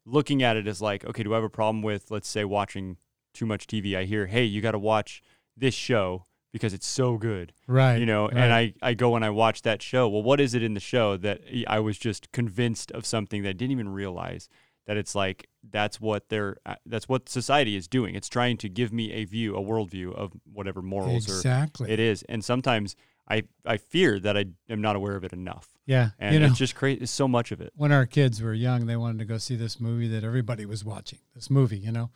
looking 0.06 0.42
at 0.42 0.58
it 0.58 0.68
as 0.68 0.82
like, 0.82 1.06
okay, 1.06 1.22
do 1.22 1.34
I 1.34 1.36
have 1.38 1.44
a 1.44 1.50
problem 1.50 1.84
with 1.84 2.10
let's 2.10 2.28
say 2.28 2.44
watching 2.46 2.98
too 3.34 3.46
much 3.46 3.68
TV? 3.68 3.96
I 3.96 4.06
hear, 4.06 4.26
hey, 4.26 4.44
you 4.44 4.60
got 4.62 4.72
to 4.72 4.80
watch 4.80 5.22
this 5.56 5.76
show 5.76 6.26
because 6.52 6.74
it's 6.74 6.88
so 6.88 7.16
good 7.20 7.54
Right. 7.68 7.98
you 7.98 8.08
know 8.08 8.28
and 8.28 8.52
I, 8.52 8.74
I 8.82 8.96
go 8.96 9.16
and 9.16 9.24
i 9.24 9.30
watch 9.30 9.62
that 9.62 9.84
show 9.84 10.10
well 10.10 10.24
what 10.24 10.40
is 10.42 10.56
it 10.56 10.64
in 10.64 10.74
the 10.74 10.80
show 10.80 11.16
that 11.18 11.42
eh, 11.48 11.64
i 11.68 11.80
was 11.80 12.00
just 12.00 12.32
convinced 12.32 12.90
of 12.94 13.06
something 13.06 13.44
that 13.44 13.50
i 13.50 13.54
didn't 13.54 13.74
even 13.74 13.90
realize 13.90 14.50
that 14.86 14.98
it's 14.98 15.16
like 15.16 15.48
that's 15.70 16.00
what 16.02 16.30
they're 16.30 16.58
uh, 16.66 16.76
that's 16.86 17.08
what 17.08 17.30
society 17.30 17.76
is 17.76 17.88
doing 17.88 18.16
it's 18.16 18.30
trying 18.30 18.58
to 18.58 18.70
give 18.70 18.92
me 18.92 19.12
a 19.12 19.26
view 19.26 19.56
a 19.56 19.62
worldview 19.62 20.14
of 20.14 20.34
whatever 20.52 20.82
morals 20.82 21.26
exactly. 21.28 21.92
it 21.92 22.00
is 22.00 22.24
and 22.24 22.44
sometimes 22.44 22.96
i 23.30 23.44
i 23.66 23.78
fear 23.78 24.20
that 24.20 24.38
i 24.38 24.46
am 24.70 24.82
not 24.82 24.96
aware 24.96 25.16
of 25.16 25.24
it 25.24 25.34
enough 25.34 25.70
yeah. 25.86 26.10
and 26.20 26.34
you 26.34 26.40
know, 26.40 26.48
it's 26.48 26.58
just 26.58 26.76
crazy 26.76 27.02
it's 27.02 27.12
so 27.12 27.28
much 27.28 27.52
of 27.52 27.62
it 27.62 27.72
when 27.76 27.92
our 27.92 28.06
kids 28.06 28.42
were 28.42 28.54
young, 28.54 28.86
they 28.86 28.96
wanted 28.96 29.20
to 29.20 29.26
go 29.26 29.38
see 29.38 29.56
this 29.56 29.80
movie 29.80 30.08
that 30.10 30.24
everybody 30.24 30.66
was 30.66 30.84
watching. 30.84 31.20
This 31.34 31.50
movie, 31.50 31.78
you 31.78 31.92
know, 31.92 32.12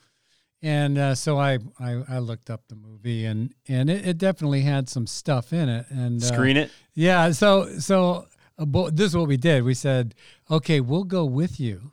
and 0.61 0.97
uh, 0.97 1.15
so 1.15 1.39
I, 1.39 1.59
I 1.79 2.03
I 2.07 2.19
looked 2.19 2.49
up 2.49 2.67
the 2.67 2.75
movie 2.75 3.25
and 3.25 3.53
and 3.67 3.89
it, 3.89 4.07
it 4.07 4.17
definitely 4.17 4.61
had 4.61 4.89
some 4.89 5.07
stuff 5.07 5.53
in 5.53 5.69
it. 5.69 5.85
And 5.89 6.21
uh, 6.21 6.25
screen 6.25 6.57
it 6.57 6.71
yeah. 6.93 7.31
So 7.31 7.79
so 7.79 8.27
uh, 8.57 8.65
bo- 8.65 8.89
this 8.89 9.07
is 9.07 9.17
what 9.17 9.27
we 9.27 9.37
did. 9.37 9.63
We 9.63 9.73
said, 9.73 10.15
okay, 10.51 10.79
we'll 10.79 11.03
go 11.03 11.25
with 11.25 11.59
you 11.59 11.91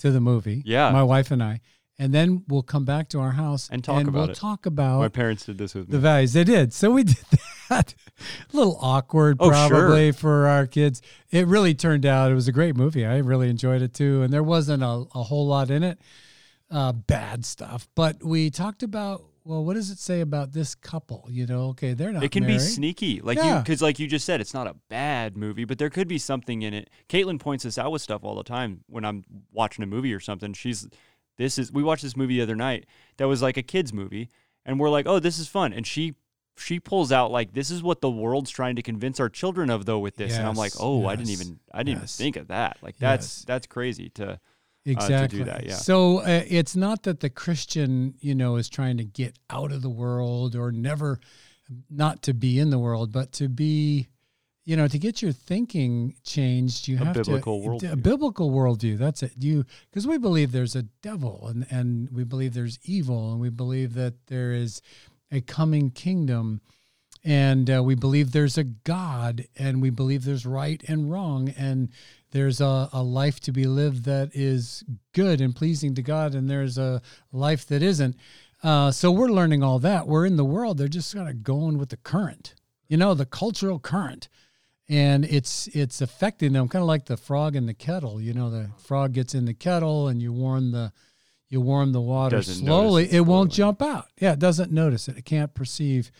to 0.00 0.10
the 0.10 0.20
movie. 0.20 0.62
Yeah. 0.66 0.90
my 0.90 1.02
wife 1.02 1.30
and 1.30 1.42
I, 1.42 1.60
and 1.98 2.12
then 2.14 2.44
we'll 2.48 2.62
come 2.62 2.84
back 2.84 3.08
to 3.10 3.20
our 3.20 3.32
house 3.32 3.68
And 3.70 3.84
talk 3.84 4.02
about 4.02 4.14
we'll 4.14 4.30
it. 4.30 4.34
talk 4.36 4.66
about 4.66 5.00
My 5.00 5.08
parents 5.08 5.44
did 5.46 5.58
this 5.58 5.74
with 5.74 5.88
me. 5.88 5.92
the 5.92 5.98
values. 5.98 6.32
They 6.32 6.44
did. 6.44 6.72
So 6.72 6.90
we 6.90 7.04
did 7.04 7.16
that. 7.68 7.94
a 8.52 8.56
little 8.56 8.78
awkward, 8.80 9.36
Oh, 9.40 9.50
sure. 9.52 9.68
probably, 9.68 10.12
for 10.12 10.46
our 10.46 10.66
kids. 10.66 11.02
It 11.30 11.46
really 11.46 11.74
turned 11.74 12.06
out 12.06 12.30
it 12.30 12.34
was 12.34 12.48
a 12.48 12.52
great 12.52 12.74
movie. 12.76 13.04
I 13.06 13.18
really 13.18 13.48
enjoyed 13.50 13.82
it 13.82 13.92
too. 13.94 14.22
And 14.22 14.32
there 14.32 14.42
wasn't 14.42 14.82
a, 14.82 15.04
a 15.14 15.22
whole 15.22 15.46
lot 15.46 15.70
in 15.70 15.82
it, 15.82 15.98
uh, 16.70 16.92
bad 16.92 17.44
stuff. 17.44 17.86
But 17.94 18.24
we 18.24 18.48
talked 18.50 18.82
about, 18.82 19.24
well, 19.44 19.64
what 19.64 19.74
does 19.74 19.90
it 19.90 19.98
say 19.98 20.20
about 20.20 20.52
this 20.52 20.74
couple? 20.74 21.26
You 21.30 21.46
know, 21.46 21.68
okay, 21.70 21.92
they're 21.94 22.12
not 22.12 22.22
it 22.22 22.30
can 22.30 22.42
married. 22.44 22.54
be 22.54 22.58
sneaky, 22.60 23.20
like 23.20 23.38
you, 23.38 23.44
Yeah. 23.44 23.58
because 23.60 23.80
like 23.82 23.98
you 23.98 24.06
just 24.06 24.24
said, 24.26 24.40
it's 24.40 24.54
not 24.54 24.66
a 24.66 24.74
bad 24.88 25.36
movie, 25.36 25.64
but 25.64 25.78
there 25.78 25.90
could 25.90 26.08
be 26.08 26.18
something 26.18 26.62
in 26.62 26.74
it. 26.74 26.90
Caitlin 27.08 27.38
points 27.40 27.64
this 27.64 27.78
out 27.78 27.90
with 27.92 28.02
stuff 28.02 28.22
all 28.24 28.34
the 28.36 28.42
time 28.44 28.84
when 28.86 29.04
I'm 29.04 29.24
watching 29.52 29.82
a 29.82 29.86
movie 29.86 30.12
or 30.14 30.20
something. 30.20 30.52
She's, 30.52 30.88
this 31.38 31.58
is 31.58 31.72
we 31.72 31.82
watched 31.82 32.02
this 32.02 32.16
movie 32.16 32.36
the 32.36 32.42
other 32.42 32.56
night 32.56 32.86
that 33.16 33.28
was 33.28 33.40
like 33.42 33.56
a 33.56 33.62
kids 33.62 33.92
movie, 33.92 34.28
and 34.66 34.78
we're 34.78 34.90
like, 34.90 35.06
oh, 35.06 35.18
this 35.18 35.38
is 35.38 35.48
fun, 35.48 35.72
and 35.72 35.86
she 35.86 36.14
she 36.58 36.78
pulls 36.78 37.10
out 37.10 37.30
like 37.30 37.54
this 37.54 37.70
is 37.70 37.82
what 37.82 38.02
the 38.02 38.10
world's 38.10 38.50
trying 38.50 38.76
to 38.76 38.82
convince 38.82 39.18
our 39.18 39.30
children 39.30 39.70
of 39.70 39.86
though 39.86 39.98
with 40.00 40.16
this, 40.16 40.36
and 40.36 40.46
I'm 40.46 40.54
like, 40.56 40.72
Yes, 40.74 40.80
oh, 40.80 41.06
I 41.06 41.16
didn't 41.16 41.30
even 41.30 41.58
I 41.72 41.82
didn't 41.82 42.02
yes. 42.02 42.20
even 42.20 42.24
think 42.34 42.36
of 42.36 42.48
that. 42.48 42.76
Like 42.82 42.98
that's 42.98 43.38
Yes. 43.38 43.44
that's 43.46 43.66
crazy 43.66 44.10
to 44.10 44.38
exactly 44.84 45.42
that, 45.42 45.66
yeah. 45.66 45.74
So 45.74 46.18
uh, 46.18 46.44
it's 46.46 46.76
not 46.76 47.02
that 47.04 47.20
the 47.20 47.30
Christian, 47.30 48.14
you 48.20 48.34
know, 48.34 48.56
is 48.56 48.68
trying 48.68 48.96
to 48.98 49.04
get 49.04 49.38
out 49.48 49.72
of 49.72 49.82
the 49.82 49.90
world 49.90 50.56
or 50.56 50.72
never 50.72 51.20
not 51.88 52.22
to 52.22 52.34
be 52.34 52.58
in 52.58 52.70
the 52.70 52.78
world, 52.78 53.12
but 53.12 53.32
to 53.32 53.48
be, 53.48 54.08
you 54.64 54.76
know, 54.76 54.88
to 54.88 54.98
get 54.98 55.22
your 55.22 55.32
thinking 55.32 56.16
changed, 56.24 56.88
you 56.88 56.96
A 56.96 57.04
have 57.04 57.14
biblical 57.14 57.78
to 57.78 57.92
a 57.92 57.96
biblical 57.96 58.50
worldview. 58.50 58.98
That's 58.98 59.22
it. 59.22 59.32
You 59.38 59.64
because 59.90 60.06
we 60.06 60.18
believe 60.18 60.52
there's 60.52 60.76
a 60.76 60.82
devil 60.82 61.46
and 61.48 61.66
and 61.70 62.08
we 62.10 62.24
believe 62.24 62.54
there's 62.54 62.78
evil 62.84 63.32
and 63.32 63.40
we 63.40 63.50
believe 63.50 63.94
that 63.94 64.26
there 64.26 64.52
is 64.52 64.82
a 65.30 65.40
coming 65.40 65.90
kingdom 65.90 66.60
and 67.24 67.70
uh, 67.70 67.82
we 67.82 67.94
believe 67.94 68.32
there's 68.32 68.56
a 68.56 68.64
God, 68.64 69.46
and 69.56 69.82
we 69.82 69.90
believe 69.90 70.24
there's 70.24 70.46
right 70.46 70.82
and 70.88 71.10
wrong, 71.10 71.50
and 71.50 71.90
there's 72.30 72.60
a, 72.60 72.88
a 72.92 73.02
life 73.02 73.40
to 73.40 73.52
be 73.52 73.64
lived 73.64 74.04
that 74.04 74.30
is 74.32 74.84
good 75.12 75.40
and 75.40 75.54
pleasing 75.54 75.94
to 75.96 76.02
God, 76.02 76.34
and 76.34 76.48
there's 76.48 76.78
a 76.78 77.02
life 77.32 77.66
that 77.66 77.82
isn't. 77.82 78.16
Uh, 78.62 78.90
so 78.90 79.10
we're 79.10 79.28
learning 79.28 79.62
all 79.62 79.78
that. 79.78 80.06
We're 80.06 80.26
in 80.26 80.36
the 80.36 80.44
world; 80.44 80.78
they're 80.78 80.88
just 80.88 81.14
kind 81.14 81.28
of 81.28 81.42
going 81.42 81.78
with 81.78 81.90
the 81.90 81.96
current, 81.98 82.54
you 82.88 82.96
know, 82.96 83.14
the 83.14 83.26
cultural 83.26 83.78
current, 83.78 84.28
and 84.88 85.24
it's 85.24 85.66
it's 85.68 86.00
affecting 86.00 86.52
them, 86.54 86.68
kind 86.68 86.82
of 86.82 86.88
like 86.88 87.06
the 87.06 87.16
frog 87.16 87.54
in 87.54 87.66
the 87.66 87.74
kettle. 87.74 88.20
You 88.20 88.32
know, 88.32 88.50
the 88.50 88.70
frog 88.78 89.12
gets 89.12 89.34
in 89.34 89.44
the 89.44 89.54
kettle, 89.54 90.08
and 90.08 90.22
you 90.22 90.32
warm 90.32 90.72
the 90.72 90.92
you 91.50 91.60
warm 91.60 91.92
the 91.92 92.00
water 92.00 92.42
slowly. 92.42 93.04
it's 93.04 93.14
It 93.14 93.20
won't 93.20 93.52
jump 93.52 93.82
out. 93.82 94.06
Yeah, 94.20 94.32
it 94.32 94.38
doesn't 94.38 94.72
notice 94.72 95.08
it. 95.08 95.18
It 95.18 95.24
can't 95.24 95.52
perceive 95.52 96.12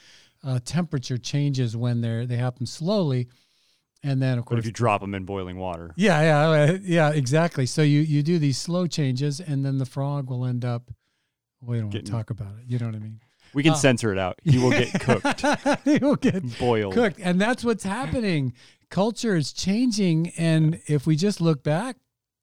uh, 0.45 0.59
temperature 0.65 1.19
changes 1.19 1.77
when 1.77 2.01
they're 2.01 2.27
they 2.27 2.37
happen 2.37 2.67
slowly, 2.67 3.29
and 4.03 4.21
then 4.23 4.39
of 4.39 4.45
But 4.45 4.51
course 4.51 4.59
if 4.61 4.67
you 4.67 4.73
drop 4.73 5.01
them 5.01 5.15
in 5.15 5.25
boiling 5.25 5.59
water, 5.59 5.93
yeah 5.97 6.23
yeah 6.23 6.49
uh, 6.73 6.79
yeah 6.83 7.11
exactly. 7.11 7.67
So 7.67 7.83
you 7.83 8.01
you 8.01 8.23
do 8.23 8.39
these 8.39 8.59
slow 8.59 8.87
changes, 8.87 9.41
and 9.41 9.65
then 9.65 9.79
the 9.79 9.87
frog 9.87 10.31
will 10.31 10.45
end 10.47 10.65
up. 10.65 10.91
We 11.61 11.77
don't 11.77 11.93
want 11.93 12.07
to 12.07 12.11
talk 12.11 12.31
about 12.31 12.55
it. 12.59 12.65
You 12.67 12.79
know 12.79 12.87
what 12.87 12.95
I 12.95 13.01
mean? 13.01 13.21
we 13.53 13.63
can 13.65 13.73
Uh, 13.73 13.77
censor 13.77 14.13
it 14.13 14.19
out. 14.19 14.39
He 14.45 14.59
will 14.59 14.71
get 14.71 14.93
cooked, 15.01 15.45
he 15.85 15.99
will 15.99 16.17
get 16.17 16.59
boiled. 16.59 16.95
cooked, 16.95 17.19
and 17.23 17.41
that's 17.41 17.65
what's 17.65 17.85
happening. 17.85 18.55
Culture 18.89 19.37
is 19.37 19.53
changing, 19.53 20.31
and 20.39 20.81
if 20.87 21.07
we 21.07 21.17
just 21.17 21.41
look 21.41 21.63
back 21.63 21.97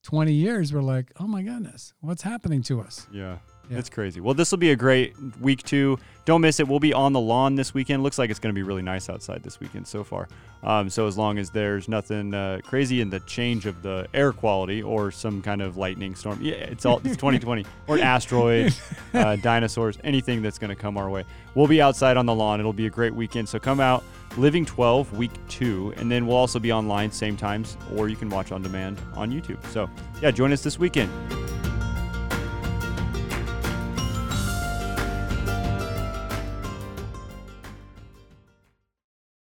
twenty 0.03 0.33
years, 0.33 0.71
we're 0.71 0.81
like, 0.81 1.11
oh 1.19 1.25
my 1.27 1.41
goodness, 1.41 1.93
what's 2.01 2.21
happening 2.21 2.61
to 2.63 2.79
us? 2.81 3.07
Yeah. 3.11 3.37
Yeah. 3.69 3.79
It's 3.79 3.89
crazy. 3.89 4.21
Well, 4.21 4.33
this 4.33 4.51
will 4.51 4.57
be 4.57 4.71
a 4.71 4.75
great 4.75 5.15
week 5.41 5.63
two. 5.63 5.99
Don't 6.25 6.41
miss 6.41 6.59
it. 6.59 6.67
We'll 6.67 6.79
be 6.79 6.93
on 6.93 7.13
the 7.13 7.19
lawn 7.19 7.55
this 7.55 7.73
weekend. 7.73 8.03
Looks 8.03 8.17
like 8.17 8.29
it's 8.29 8.39
going 8.39 8.53
to 8.53 8.57
be 8.57 8.63
really 8.63 8.81
nice 8.81 9.09
outside 9.09 9.43
this 9.43 9.59
weekend 9.59 9.87
so 9.87 10.03
far. 10.03 10.27
Um, 10.63 10.89
so 10.89 11.07
as 11.07 11.17
long 11.17 11.37
as 11.37 11.49
there's 11.49 11.87
nothing 11.87 12.33
uh, 12.33 12.59
crazy 12.63 13.01
in 13.01 13.09
the 13.09 13.19
change 13.21 13.65
of 13.65 13.81
the 13.81 14.07
air 14.13 14.33
quality 14.33 14.81
or 14.81 15.11
some 15.11 15.41
kind 15.41 15.61
of 15.61 15.77
lightning 15.77 16.15
storm, 16.15 16.39
yeah, 16.41 16.55
it's 16.55 16.85
all 16.85 16.97
it's 16.97 17.15
2020 17.15 17.65
or 17.87 17.95
an 17.95 18.03
asteroid, 18.03 18.73
uh, 19.13 19.35
dinosaurs, 19.37 19.97
anything 20.03 20.41
that's 20.41 20.57
going 20.57 20.69
to 20.69 20.75
come 20.75 20.97
our 20.97 21.09
way. 21.09 21.23
We'll 21.55 21.67
be 21.67 21.81
outside 21.81 22.17
on 22.17 22.25
the 22.25 22.35
lawn. 22.35 22.59
It'll 22.59 22.73
be 22.73 22.87
a 22.87 22.91
great 22.91 23.13
weekend. 23.13 23.47
So 23.47 23.59
come 23.59 23.79
out. 23.79 24.03
Living 24.35 24.65
12 24.65 25.17
week 25.17 25.31
two, 25.47 25.93
and 25.97 26.11
then 26.11 26.27
we'll 26.27 26.37
also 26.37 26.59
be 26.59 26.71
online 26.71 27.11
same 27.11 27.35
times, 27.35 27.75
or 27.95 28.07
you 28.07 28.15
can 28.15 28.29
watch 28.29 28.51
on 28.51 28.61
demand 28.61 28.99
on 29.15 29.31
YouTube. 29.31 29.65
So 29.67 29.89
yeah, 30.21 30.29
join 30.29 30.51
us 30.51 30.61
this 30.61 30.77
weekend. 30.77 31.09